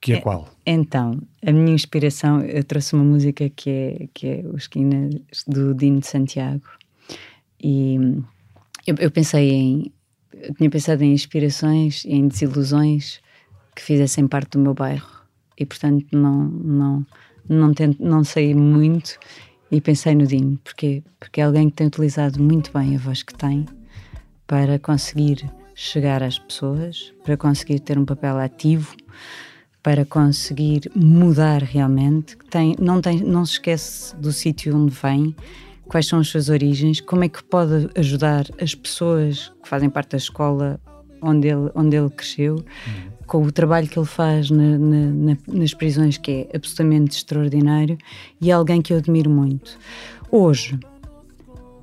[0.00, 0.48] Que é, é, qual?
[0.64, 5.14] Então, a minha inspiração, eu trouxe uma música que é, que é o Esquinas
[5.46, 6.62] do Dino de Santiago.
[7.60, 7.96] E
[8.86, 9.92] eu, eu pensei em.
[10.32, 13.20] Eu tinha pensado em inspirações, em desilusões
[13.78, 15.08] que fizessem parte do meu bairro.
[15.56, 17.06] E, portanto, não, não,
[17.48, 19.18] não, tento, não saí muito
[19.70, 20.58] e pensei no Dino.
[20.64, 21.02] Porquê?
[21.20, 23.64] Porque é alguém que tem utilizado muito bem a voz que tem
[24.46, 28.96] para conseguir chegar às pessoas, para conseguir ter um papel ativo
[29.80, 35.34] para conseguir mudar realmente, tem, não, tem, não se esquece do sítio onde vem,
[35.86, 40.10] quais são as suas origens, como é que pode ajudar as pessoas que fazem parte
[40.10, 40.80] da escola
[41.22, 42.62] onde ele, onde ele cresceu,
[43.28, 47.96] com o trabalho que ele faz na, na, nas prisões, que é absolutamente extraordinário,
[48.40, 49.78] e é alguém que eu admiro muito.
[50.32, 50.78] Hoje,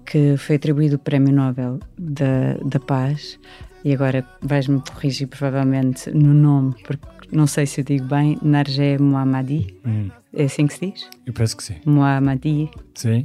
[0.05, 3.39] que foi atribuído o Prémio Nobel da, da Paz,
[3.83, 8.97] e agora vais-me corrigir provavelmente no nome, porque não sei se eu digo bem, Narjé
[8.97, 9.75] Mohammadi.
[9.85, 10.09] Hum.
[10.33, 11.09] É assim que se diz?
[11.25, 11.75] Eu penso que sim.
[11.85, 12.69] Mohammadi.
[12.95, 13.23] Sim.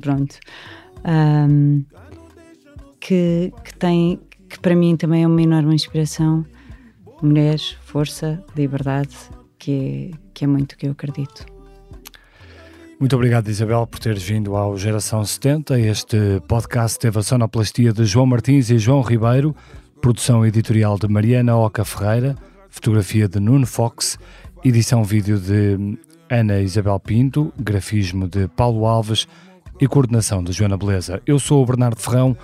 [0.00, 0.38] pronto.
[1.04, 1.84] Um,
[3.00, 6.44] que, que tem, que para mim também é uma enorme inspiração.
[7.22, 9.16] Mulheres, força, liberdade,
[9.58, 11.46] que é, que é muito que eu acredito.
[12.98, 15.78] Muito obrigado, Isabel, por teres vindo ao Geração 70.
[15.78, 19.54] Este podcast teve a sonoplastia de João Martins e João Ribeiro,
[20.00, 22.36] produção editorial de Mariana Oca Ferreira
[22.76, 24.18] fotografia de Nuno Fox,
[24.62, 25.98] edição vídeo de
[26.28, 29.26] Ana Isabel Pinto, grafismo de Paulo Alves
[29.80, 31.22] e coordenação de Joana Beleza.
[31.26, 32.36] Eu sou o Bernardo Ferrão.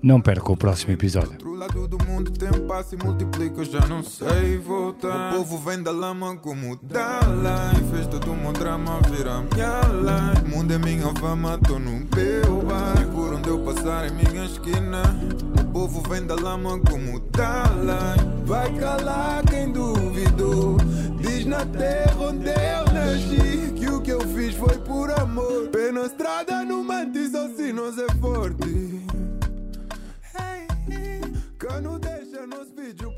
[0.00, 1.32] Não perca o próximo episódio.
[1.32, 5.34] Outro lado do mundo tem passo e multiplica, já não sei voltar.
[5.34, 7.74] O povo vem da lama como Dalai.
[7.90, 10.44] Fez todo um drama, vira minha life.
[10.44, 13.02] O mundo é minha fama, tô no meu bar.
[13.02, 15.02] E por onde eu passar é minha esquina.
[15.60, 18.18] O povo vem da lama como Dalai.
[18.44, 20.76] Vai calar quem duvidou.
[21.20, 23.72] Diz na terra onde eu nasci.
[23.74, 25.68] Que o que eu fiz foi por amor.
[25.72, 29.02] Pé na estrada, não mente só se nós é forte.
[31.68, 33.14] Cano deixa nos vídeos